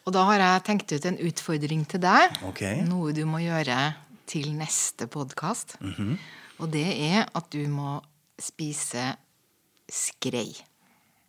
Og 0.06 0.14
da 0.14 0.24
har 0.30 0.42
jeg 0.42 0.66
tenkt 0.68 0.94
ut 0.94 1.06
en 1.10 1.20
utfordring 1.28 1.86
til 1.90 2.02
deg. 2.04 2.40
Okay. 2.52 2.84
Noe 2.86 3.14
du 3.16 3.24
må 3.28 3.42
gjøre 3.42 3.96
til 4.30 4.52
neste 4.58 5.10
podkast. 5.12 5.78
Mhm. 5.82 6.18
Og 6.64 6.72
det 6.72 6.88
er 6.88 7.26
at 7.36 7.50
du 7.52 7.66
må 7.68 8.00
spise 8.40 9.10
skrei. 9.92 10.54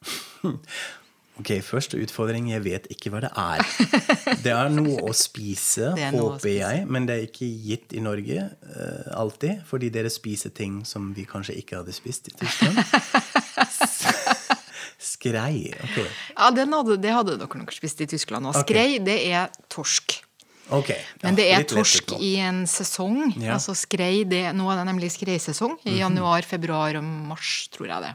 Ok, 1.36 1.50
Første 1.64 1.98
utfordring. 2.00 2.48
Jeg 2.50 2.64
vet 2.64 2.86
ikke 2.92 3.10
hva 3.12 3.20
det 3.26 3.32
er. 3.36 3.64
Det 4.44 4.52
er 4.54 4.70
noe 4.72 5.00
å 5.04 5.12
spise, 5.16 5.92
er 5.98 6.14
å 6.16 6.32
håper 6.32 6.52
jeg, 6.52 6.84
men 6.92 7.06
det 7.08 7.16
er 7.16 7.22
ikke 7.26 7.46
gitt 7.46 7.92
i 7.96 8.00
Norge 8.02 8.46
uh, 8.46 9.06
alltid. 9.16 9.62
Fordi 9.68 9.90
dere 9.92 10.10
spiser 10.12 10.50
ting 10.54 10.82
som 10.88 11.12
vi 11.16 11.26
kanskje 11.28 11.56
ikke 11.60 11.80
hadde 11.80 11.94
spist 11.96 12.30
i 12.30 12.36
Tyskland. 12.36 12.80
Skrei. 15.16 15.72
Ok. 15.84 15.98
Ja, 16.36 16.50
den 16.54 16.72
hadde, 16.74 16.96
Det 17.02 17.12
hadde 17.14 17.36
dere 17.40 17.62
nok 17.62 17.74
spist 17.74 18.00
i 18.00 18.06
Tyskland. 18.10 18.48
òg. 18.48 18.56
Skrei, 18.62 18.96
skrei, 18.96 19.04
det 19.04 19.18
er 19.28 19.50
torsk. 19.72 20.20
Ok. 20.74 20.90
Men 21.22 21.36
det 21.38 21.46
er 21.54 21.66
torsk 21.68 22.16
i 22.18 22.36
en 22.42 22.64
sesong. 22.70 23.34
Ja. 23.38 23.54
Altså 23.54 23.74
skrei, 23.78 24.24
det, 24.28 24.48
Nå 24.56 24.66
er 24.72 24.80
det 24.80 24.86
nemlig 24.88 25.12
skreisesong. 25.14 25.76
I 25.86 26.00
januar, 26.00 26.46
februar 26.46 26.98
og 26.98 27.04
mars, 27.04 27.68
tror 27.74 27.92
jeg 27.92 28.08
det. 28.08 28.14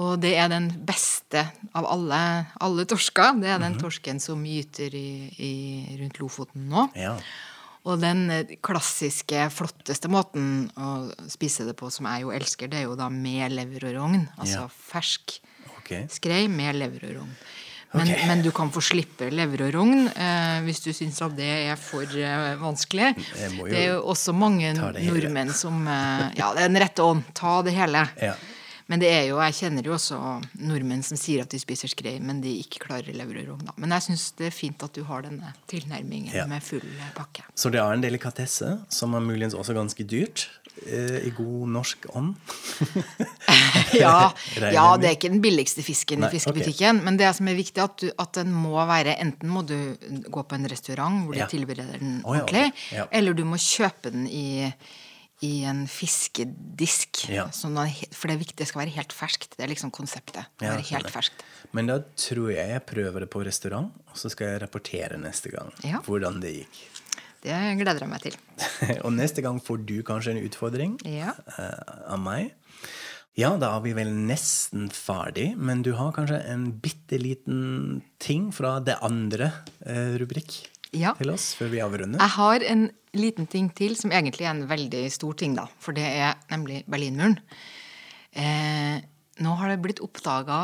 Og 0.00 0.16
det 0.22 0.32
er 0.40 0.48
den 0.48 0.70
beste 0.88 1.42
av 1.76 1.84
alle, 1.84 2.18
alle 2.64 2.84
torsker. 2.88 3.36
Det 3.42 3.50
er 3.52 3.60
den 3.60 3.76
torsken 3.80 4.22
som 4.24 4.44
gyter 4.48 4.94
i, 4.96 5.28
i, 5.36 5.54
rundt 6.00 6.20
Lofoten 6.22 6.70
nå. 6.72 6.86
Ja. 6.96 7.16
Og 7.82 7.98
den 8.00 8.28
eh, 8.30 8.54
klassiske, 8.64 9.48
flotteste 9.52 10.08
måten 10.12 10.70
å 10.78 11.10
spise 11.30 11.66
det 11.68 11.74
på, 11.76 11.90
som 11.92 12.08
jeg 12.08 12.24
jo 12.24 12.32
elsker, 12.32 12.70
det 12.72 12.80
er 12.80 12.86
jo 12.86 12.96
da 12.96 13.10
med 13.12 13.52
lever 13.52 13.90
og 13.90 13.98
rogn. 13.98 14.24
Altså 14.38 14.62
Ja. 14.62 14.70
fersk 14.92 15.40
okay. 15.76 16.06
skrei 16.08 16.46
med 16.48 16.78
lever 16.78 17.10
og 17.10 17.20
rogn. 17.20 17.36
Men, 17.92 18.08
okay. 18.08 18.24
men 18.24 18.40
du 18.40 18.48
kan 18.56 18.70
få 18.72 18.80
slippe 18.80 19.26
lever 19.28 19.66
og 19.66 19.74
rogn 19.74 20.06
eh, 20.08 20.62
hvis 20.64 20.80
du 20.80 20.94
syns 20.96 21.20
at 21.20 21.34
det 21.36 21.50
er 21.66 21.76
for 21.76 22.08
eh, 22.08 22.54
vanskelig. 22.56 23.10
Det 23.36 23.76
er 23.76 23.90
jo 23.90 23.98
også 24.14 24.32
mange 24.32 24.72
nordmenn 24.78 25.52
som 25.52 25.84
eh, 25.84 26.30
Ja, 26.38 26.54
det 26.56 26.64
er 26.64 26.70
en 26.70 26.80
rette 26.80 27.04
ånd. 27.04 27.26
Ta 27.36 27.58
det 27.66 27.76
hele. 27.76 28.06
Ja. 28.22 28.32
Men 28.88 29.00
det 29.00 29.10
er 29.12 29.26
jo, 29.28 29.38
jeg 29.40 29.54
kjenner 29.60 29.82
jo 29.86 29.92
også 29.94 30.16
nordmenn 30.58 31.02
som 31.06 31.16
sier 31.16 31.42
at 31.42 31.50
de 31.54 31.58
spiser 31.62 31.88
skrei, 31.92 32.16
men 32.20 32.40
de 32.42 32.56
ikke 32.62 32.80
klarer 32.86 33.12
lever 33.14 33.42
og 33.44 33.48
rogn. 33.52 33.66
da. 33.66 33.72
Men 33.76 33.90
jeg 33.96 34.02
syns 34.08 34.30
det 34.38 34.46
er 34.50 34.56
fint 34.56 34.82
at 34.82 34.92
du 34.94 35.04
har 35.04 35.22
denne 35.22 35.52
tilnærmingen 35.70 36.32
Ja. 36.34 36.46
med 36.46 36.62
full 36.62 36.82
pakke. 37.14 37.42
Så 37.54 37.70
det 37.70 37.80
er 37.80 37.92
en 37.92 38.02
delikatesse 38.02 38.78
som 38.88 39.14
er 39.14 39.20
muligens 39.20 39.54
også 39.54 39.74
ganske 39.74 40.04
dyrt, 40.04 40.48
eh, 40.86 41.26
i 41.26 41.30
god 41.30 41.68
norsk 41.68 42.06
ånd. 42.14 42.34
Ja, 43.92 44.32
ja, 44.72 44.84
det 44.96 45.08
er 45.08 45.16
ikke 45.16 45.28
den 45.32 45.42
billigste 45.44 45.82
fisken 45.84 46.22
Nei, 46.22 46.30
i 46.30 46.36
fiskebutikken. 46.38 47.02
Men 47.04 47.18
det 47.20 47.28
som 47.36 47.48
er 47.50 47.56
viktig, 47.58 47.76
er 47.82 47.88
at, 47.90 47.96
du, 48.00 48.08
at 48.22 48.32
den 48.38 48.52
må 48.54 48.74
være 48.88 49.16
Enten 49.22 49.50
må 49.52 49.62
du 49.66 49.74
gå 50.32 50.42
på 50.48 50.56
en 50.56 50.68
restaurant 50.70 51.24
hvor 51.26 51.36
de 51.36 51.42
Ja. 51.42 51.48
tilbereder 51.50 51.98
den 52.00 52.20
oh, 52.24 52.36
ja, 52.36 52.42
ok. 52.42 52.48
ordentlig, 52.52 52.72
Ja. 52.96 53.06
eller 53.12 53.34
du 53.36 53.44
må 53.44 53.58
kjøpe 53.60 54.10
den 54.14 54.26
i, 54.28 54.72
i 55.42 55.64
en 55.66 55.84
fiskedisk. 55.90 57.24
Ja. 57.32 57.48
At, 57.50 57.58
for 58.14 58.30
det 58.30 58.36
er 58.36 58.40
viktig, 58.42 58.56
det 58.60 58.68
skal 58.70 58.84
være 58.84 58.94
helt 58.96 59.12
ferskt. 59.16 59.56
Det 59.58 59.64
er 59.66 59.72
liksom 59.72 59.90
konseptet. 59.94 60.44
Det 60.60 60.68
Ja, 60.68 60.76
være 60.76 60.86
helt 60.92 61.10
ferskt. 61.12 61.42
Men 61.74 61.88
da 61.90 61.98
tror 62.16 62.52
jeg 62.54 62.68
jeg 62.74 62.84
prøver 62.86 63.24
det 63.24 63.30
på 63.32 63.42
restaurant, 63.44 63.90
og 64.10 64.16
så 64.18 64.30
skal 64.30 64.52
jeg 64.54 64.62
rapportere 64.62 65.18
neste 65.18 65.50
gang 65.50 65.72
Ja. 65.84 66.00
hvordan 66.06 66.40
det 66.40 66.54
gikk. 66.62 66.82
Det 67.42 67.56
gleder 67.80 68.04
jeg 68.04 68.08
meg 68.08 68.22
til. 68.22 68.36
og 69.04 69.12
neste 69.16 69.42
gang 69.42 69.58
får 69.60 69.82
du 69.86 69.96
kanskje 70.06 70.36
en 70.36 70.44
utfordring 70.46 70.98
Ja. 71.10 71.34
uh, 71.58 72.12
av 72.14 72.20
meg. 72.22 72.52
Ja, 73.34 73.56
da 73.56 73.70
er 73.78 73.80
vi 73.80 73.94
vel 73.96 74.10
nesten 74.12 74.90
ferdig, 74.92 75.56
men 75.56 75.82
du 75.82 75.94
har 75.96 76.12
kanskje 76.12 76.38
en 76.52 76.68
bitte 76.84 77.18
liten 77.18 78.02
ting 78.20 78.50
fra 78.52 78.76
det 78.84 78.98
andre 79.02 79.50
uh, 79.88 80.14
rubrikk 80.20 80.68
Ja. 80.92 81.14
til 81.16 81.30
oss 81.32 81.54
før 81.56 81.70
vi 81.72 81.80
avrunder? 81.80 82.20
Jeg 82.20 82.34
har 82.36 82.62
en 82.68 82.90
liten 83.16 83.48
ting 83.50 83.68
til 83.76 83.96
som 83.98 84.12
egentlig 84.14 84.46
er 84.46 84.54
en 84.54 84.66
veldig 84.70 85.04
stor 85.12 85.36
ting, 85.38 85.56
da. 85.58 85.66
For 85.82 85.96
det 85.96 86.06
er 86.06 86.36
nemlig 86.52 86.82
Berlinmuren. 86.90 87.38
Eh, 88.32 88.98
nå 89.44 89.54
har 89.60 89.72
det 89.72 89.82
blitt 89.84 90.02
oppdaga 90.04 90.62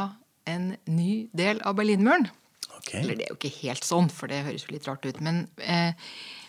en 0.48 0.72
ny 0.88 1.28
del 1.36 1.60
av 1.66 1.76
Berlinmuren. 1.78 2.28
Okay. 2.78 3.02
Eller 3.02 3.18
det 3.18 3.26
er 3.26 3.32
jo 3.34 3.38
ikke 3.40 3.56
helt 3.66 3.84
sånn, 3.84 4.08
for 4.12 4.30
det 4.30 4.44
høres 4.46 4.64
jo 4.64 4.74
litt 4.74 4.88
rart 4.88 5.04
ut. 5.04 5.20
Men 5.24 5.44
eh, 5.60 5.92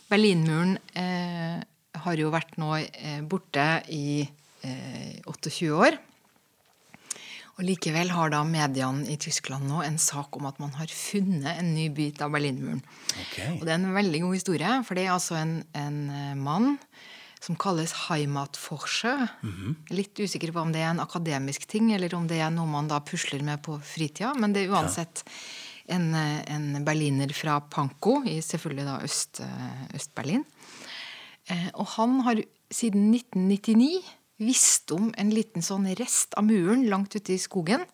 Berlinmuren 0.10 0.78
eh, 0.98 1.60
har 2.04 2.22
jo 2.22 2.32
vært 2.34 2.56
nå 2.62 2.76
eh, 2.80 3.20
borte 3.28 3.68
i 3.92 4.22
eh, 4.24 5.20
28 5.28 5.74
år. 5.76 6.00
Og 7.60 7.66
Likevel 7.68 8.14
har 8.16 8.32
da 8.32 8.40
mediene 8.48 9.04
i 9.12 9.18
Tyskland 9.20 9.68
nå 9.68 9.82
en 9.84 9.98
sak 10.00 10.38
om 10.40 10.46
at 10.48 10.62
man 10.64 10.72
har 10.80 10.88
funnet 10.96 11.60
en 11.60 11.74
ny 11.76 11.90
bit 11.92 12.22
av 12.24 12.32
Berlinmuren. 12.32 12.80
Okay. 13.26 13.58
Og 13.58 13.66
Det 13.68 13.74
er 13.74 13.82
en 13.82 13.96
veldig 13.98 14.22
god 14.24 14.38
historie, 14.38 14.76
for 14.88 14.96
det 14.96 15.04
er 15.04 15.12
altså 15.12 15.36
en, 15.42 15.58
en 15.76 15.98
eh, 16.08 16.38
mann 16.40 16.78
som 17.44 17.58
kalles 17.60 17.92
Heimatforscher. 18.08 19.28
Mm 19.44 19.52
-hmm. 19.52 19.76
Litt 19.92 20.20
usikker 20.20 20.52
på 20.52 20.60
om 20.60 20.72
det 20.72 20.80
er 20.80 20.92
en 20.92 21.00
akademisk 21.04 21.68
ting, 21.68 21.92
eller 21.94 22.16
om 22.16 22.28
det 22.28 22.40
er 22.40 22.50
noe 22.50 22.66
man 22.66 22.88
da 22.88 23.00
pusler 23.00 23.44
med 23.44 23.62
på 23.62 23.80
fritida. 23.84 24.34
Men 24.34 24.54
det 24.54 24.64
er 24.64 24.72
uansett 24.72 25.24
ja. 25.26 25.96
en, 25.96 26.16
eh, 26.16 26.56
en, 26.56 26.86
berliner 26.86 27.34
fra 27.34 27.60
Panko, 27.60 28.24
i 28.24 28.40
selvfølgelig 28.40 28.86
da 28.86 28.96
eh, 29.04 29.96
Øst-Berlin. 29.96 30.46
Øst 30.46 31.52
eh, 31.52 31.70
og 31.74 31.88
han 31.88 32.20
har 32.22 32.44
siden 32.72 33.14
1999 33.14 34.19
visste 34.40 34.96
om 34.96 35.10
en 35.20 35.32
liten 35.34 35.64
sånn 35.66 35.88
rest 36.00 36.36
av 36.40 36.48
muren 36.48 36.88
langt 36.90 37.16
ute 37.16 37.36
i 37.36 37.42
skogen. 37.42 37.86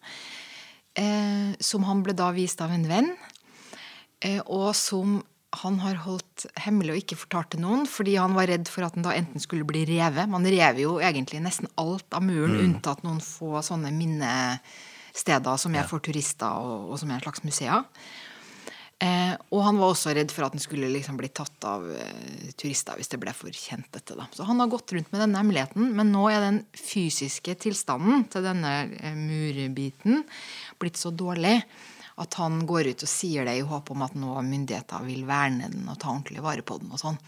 Eh, 0.96 1.56
som 1.60 1.84
han 1.84 2.04
ble 2.06 2.16
da 2.16 2.30
vist 2.36 2.62
av 2.64 2.72
en 2.72 2.86
venn. 2.88 3.10
Eh, 4.24 4.40
og 4.46 4.72
som 4.78 5.20
han 5.62 5.80
har 5.80 6.02
holdt 6.04 6.46
hemmelig 6.66 6.94
og 6.94 7.02
ikke 7.02 7.18
fortalt 7.20 7.54
til 7.54 7.64
noen, 7.64 7.86
fordi 7.88 8.18
han 8.20 8.36
var 8.36 8.50
redd 8.52 8.68
for 8.72 8.88
at 8.88 8.96
den 8.96 9.06
da 9.06 9.14
enten 9.16 9.44
skulle 9.44 9.68
bli 9.68 9.86
revet. 9.88 10.28
Man 10.32 10.48
rever 10.48 10.82
jo 10.84 10.98
egentlig 11.00 11.42
nesten 11.44 11.70
alt 11.80 12.08
av 12.16 12.26
muren, 12.26 12.58
mm. 12.58 12.64
unntatt 12.66 13.06
noen 13.06 13.22
få 13.24 13.62
sånne 13.64 13.94
minnesteder 13.96 15.62
som 15.62 15.76
er 15.76 15.88
for 15.88 16.04
turister, 16.04 16.60
og, 16.60 16.92
og 16.92 17.00
som 17.00 17.12
er 17.12 17.20
en 17.20 17.28
slags 17.28 17.46
museer. 17.48 17.86
Eh, 19.06 19.34
og 19.54 19.62
han 19.66 19.78
var 19.78 19.92
også 19.92 20.14
redd 20.16 20.32
for 20.34 20.48
at 20.48 20.56
den 20.56 20.64
skulle 20.64 20.90
liksom 20.90 21.18
bli 21.20 21.30
tatt 21.36 21.66
av 21.68 21.84
eh, 21.92 22.52
turister 22.58 22.98
hvis 22.98 23.12
det 23.12 23.20
ble 23.22 23.34
for 23.36 23.54
kjent. 23.54 23.90
dette 23.94 24.18
da. 24.18 24.28
Så 24.34 24.48
han 24.48 24.62
har 24.62 24.72
gått 24.72 24.96
rundt 24.96 25.12
med 25.14 25.22
denne 25.22 25.42
hemmeligheten, 25.42 25.92
men 25.98 26.14
nå 26.14 26.24
er 26.32 26.46
den 26.48 26.62
fysiske 26.80 27.58
tilstanden 27.62 28.26
til 28.34 28.46
denne 28.48 28.72
eh, 28.98 29.18
murbiten 29.20 30.24
blitt 30.82 30.98
så 31.02 31.12
dårlig 31.14 31.60
at 32.24 32.38
han 32.40 32.62
går 32.68 32.94
ut 32.94 33.04
og 33.04 33.12
sier 33.12 33.46
det 33.48 33.58
i 33.60 33.68
håp 33.68 33.92
om 33.92 34.04
at 34.06 34.16
nå 34.16 34.40
myndigheter 34.48 35.04
vil 35.04 35.26
verne 35.28 35.68
den 35.74 35.90
og 35.92 36.00
ta 36.00 36.14
ordentlig 36.14 36.44
vare 36.46 36.64
på 36.64 36.80
den. 36.80 36.94
og 36.96 37.02
sånn. 37.02 37.20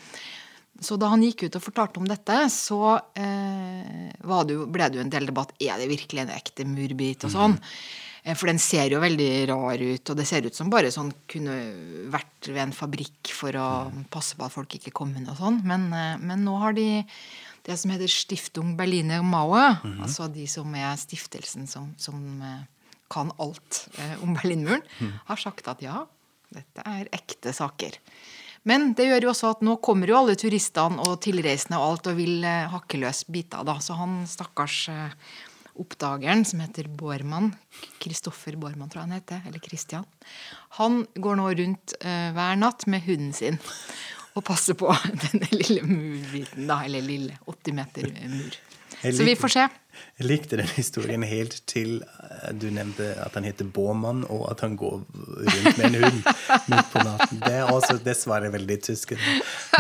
Så 0.79 0.95
da 1.01 1.09
han 1.11 1.23
gikk 1.25 1.47
ut 1.47 1.57
og 1.57 1.63
fortalte 1.65 1.99
om 1.99 2.07
dette, 2.07 2.37
så 2.53 2.97
eh, 3.17 4.09
det 4.13 4.55
jo, 4.55 4.67
ble 4.71 4.89
det 4.89 4.99
jo 4.99 5.05
en 5.05 5.13
del 5.13 5.29
debatt. 5.29 5.53
Er 5.59 5.81
det 5.81 5.89
virkelig 5.91 6.23
en 6.23 6.35
ekte 6.35 6.67
murbit? 6.69 7.25
og 7.27 7.33
sånn. 7.33 7.57
Mm. 7.57 8.05
Eh, 8.27 8.35
for 8.35 8.51
den 8.51 8.59
ser 8.61 8.91
jo 8.91 9.01
veldig 9.01 9.31
rar 9.51 9.81
ut, 9.81 10.11
og 10.11 10.19
det 10.19 10.27
ser 10.27 10.47
ut 10.47 10.55
som 10.55 10.71
bare 10.71 10.91
sånn 10.93 11.13
kunne 11.31 11.55
vært 12.11 12.49
ved 12.51 12.61
en 12.65 12.75
fabrikk 12.75 13.31
for 13.35 13.55
å 13.55 13.67
passe 14.13 14.37
på 14.37 14.47
at 14.47 14.55
folk 14.55 14.77
ikke 14.77 14.95
kom 14.95 15.13
inn 15.15 15.29
og 15.31 15.39
sånn. 15.39 15.61
Men, 15.67 15.87
eh, 15.95 16.15
men, 16.19 16.43
nå 16.47 16.57
har 16.61 16.75
de 16.77 17.05
det 17.67 17.75
som 17.79 17.91
heter 17.91 18.11
Stiftung 18.11 18.75
Berliner 18.79 19.23
Mauer, 19.23 19.79
mm 19.83 19.93
-hmm. 19.93 20.03
altså 20.03 20.27
de 20.33 20.47
som 20.47 20.75
er 20.75 20.95
stiftelsen 20.95 21.67
som, 21.67 21.93
som 21.97 22.41
eh, 22.41 22.63
kan 23.09 23.31
alt 23.39 23.87
om 24.21 24.33
Berlinmuren, 24.33 24.81
mm. 24.99 25.13
har 25.25 25.35
sagt 25.35 25.67
at 25.67 25.81
ja, 25.81 26.05
dette 26.51 26.81
er 26.85 27.07
ekte 27.11 27.53
saker. 27.53 27.91
Men 28.63 28.93
det 28.93 29.05
gjør 29.07 29.23
jo 29.23 29.29
også 29.29 29.51
at 29.51 29.61
nå 29.61 29.77
kommer 29.77 30.07
jo 30.07 30.17
alle 30.17 30.35
turistene 30.35 30.99
og 30.99 31.21
tilreisende 31.21 31.79
og 31.79 31.91
alt 31.91 32.07
og 32.07 32.15
vil 32.17 32.43
hakke 32.43 32.97
løs 32.97 33.23
biter. 33.23 33.63
da, 33.63 33.79
Så 33.79 33.93
han 33.93 34.27
stakkars 34.27 34.89
oppdageren, 35.81 36.43
som 36.45 36.61
heter 36.63 36.89
Bormann, 36.99 37.51
Kristoffer 38.03 38.57
Bormann, 38.59 38.89
tror 38.89 39.03
jeg 39.03 39.09
han 39.09 39.17
heter, 39.17 39.41
eller 39.49 39.63
Christian, 39.63 40.05
han 40.79 41.03
går 41.15 41.39
nå 41.39 41.49
rundt 41.61 41.97
uh, 42.03 42.29
hver 42.35 42.59
natt 42.59 42.87
med 42.91 43.05
hunden 43.07 43.33
sin 43.37 43.59
og 44.37 44.45
passer 44.45 44.77
på 44.77 44.91
denne 45.25 45.49
lille 45.55 45.83
murbiten, 45.85 46.67
da, 46.69 46.83
eller 46.85 47.05
lille 47.05 47.39
80 47.49 47.77
meter 47.77 48.09
mur. 48.29 48.57
Så 49.01 49.23
vi 49.23 49.35
får 49.37 49.53
se. 49.53 49.63
Jeg 50.17 50.25
likte 50.25 50.57
den 50.57 50.69
historien 50.73 51.23
helt 51.25 51.59
til 51.69 51.99
eh, 52.01 52.49
du 52.57 52.67
nevnte 52.73 53.11
at 53.21 53.35
han 53.37 53.45
heter 53.45 53.67
Bormann, 53.73 54.23
og 54.33 54.47
at 54.51 54.63
han 54.65 54.77
går 54.77 55.03
rundt 55.03 55.77
med 55.77 55.85
en 55.87 55.97
hund 56.03 56.21
midt 56.71 56.91
på 56.93 57.03
natten. 57.05 57.41
Det 57.43 57.53
er 57.59 57.73
også 57.73 57.97
dessverre 58.05 58.49
veldig 58.53 58.77
tysk. 58.89 59.13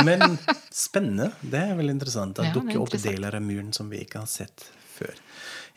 Men 0.05 0.37
spennende. 0.73 1.31
Det 1.41 1.63
er 1.63 1.77
veldig 1.77 1.97
interessant. 1.97 2.41
Ja, 2.41 2.53
dukker 2.53 2.83
opp 2.83 2.93
deler 2.97 3.39
av 3.39 3.45
muren 3.45 3.73
som 3.77 3.89
vi 3.93 4.03
ikke 4.05 4.21
har 4.21 4.29
sett 4.29 4.69
før. 4.97 5.17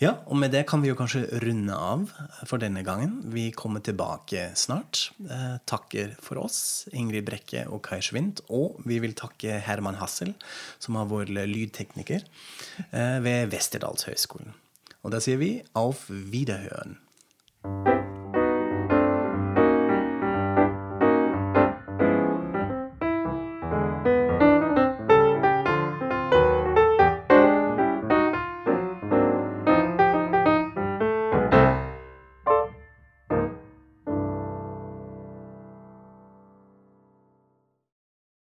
Ja, 0.00 0.14
og 0.32 0.38
med 0.40 0.54
det 0.54 0.62
kan 0.64 0.80
vi 0.80 0.88
jo 0.88 0.96
kanskje 0.96 1.26
runde 1.42 1.76
av 1.76 2.06
for 2.48 2.56
denne 2.62 2.80
gangen. 2.86 3.18
Vi 3.34 3.50
kommer 3.52 3.82
tilbake 3.84 4.46
snart. 4.56 5.10
Eh, 5.20 5.58
takker 5.68 6.14
for 6.24 6.40
oss, 6.40 6.88
Ingrid 6.96 7.26
Brekke 7.28 7.66
og 7.68 7.82
Kai 7.84 8.00
Schwint. 8.00 8.40
Og 8.48 8.80
vi 8.88 8.96
vil 9.04 9.12
takke 9.12 9.58
Herman 9.66 10.00
Hassel, 10.00 10.32
som 10.80 10.96
er 10.96 11.10
vår 11.10 11.28
lydtekniker 11.28 12.24
eh, 12.24 13.18
ved 13.20 13.52
Westerdalshøgskolen. 13.52 14.56
Og 15.04 15.12
da 15.12 15.20
sier 15.20 15.36
vi 15.40 15.58
auf 15.76 16.08
Wiederhøren. 16.08 16.96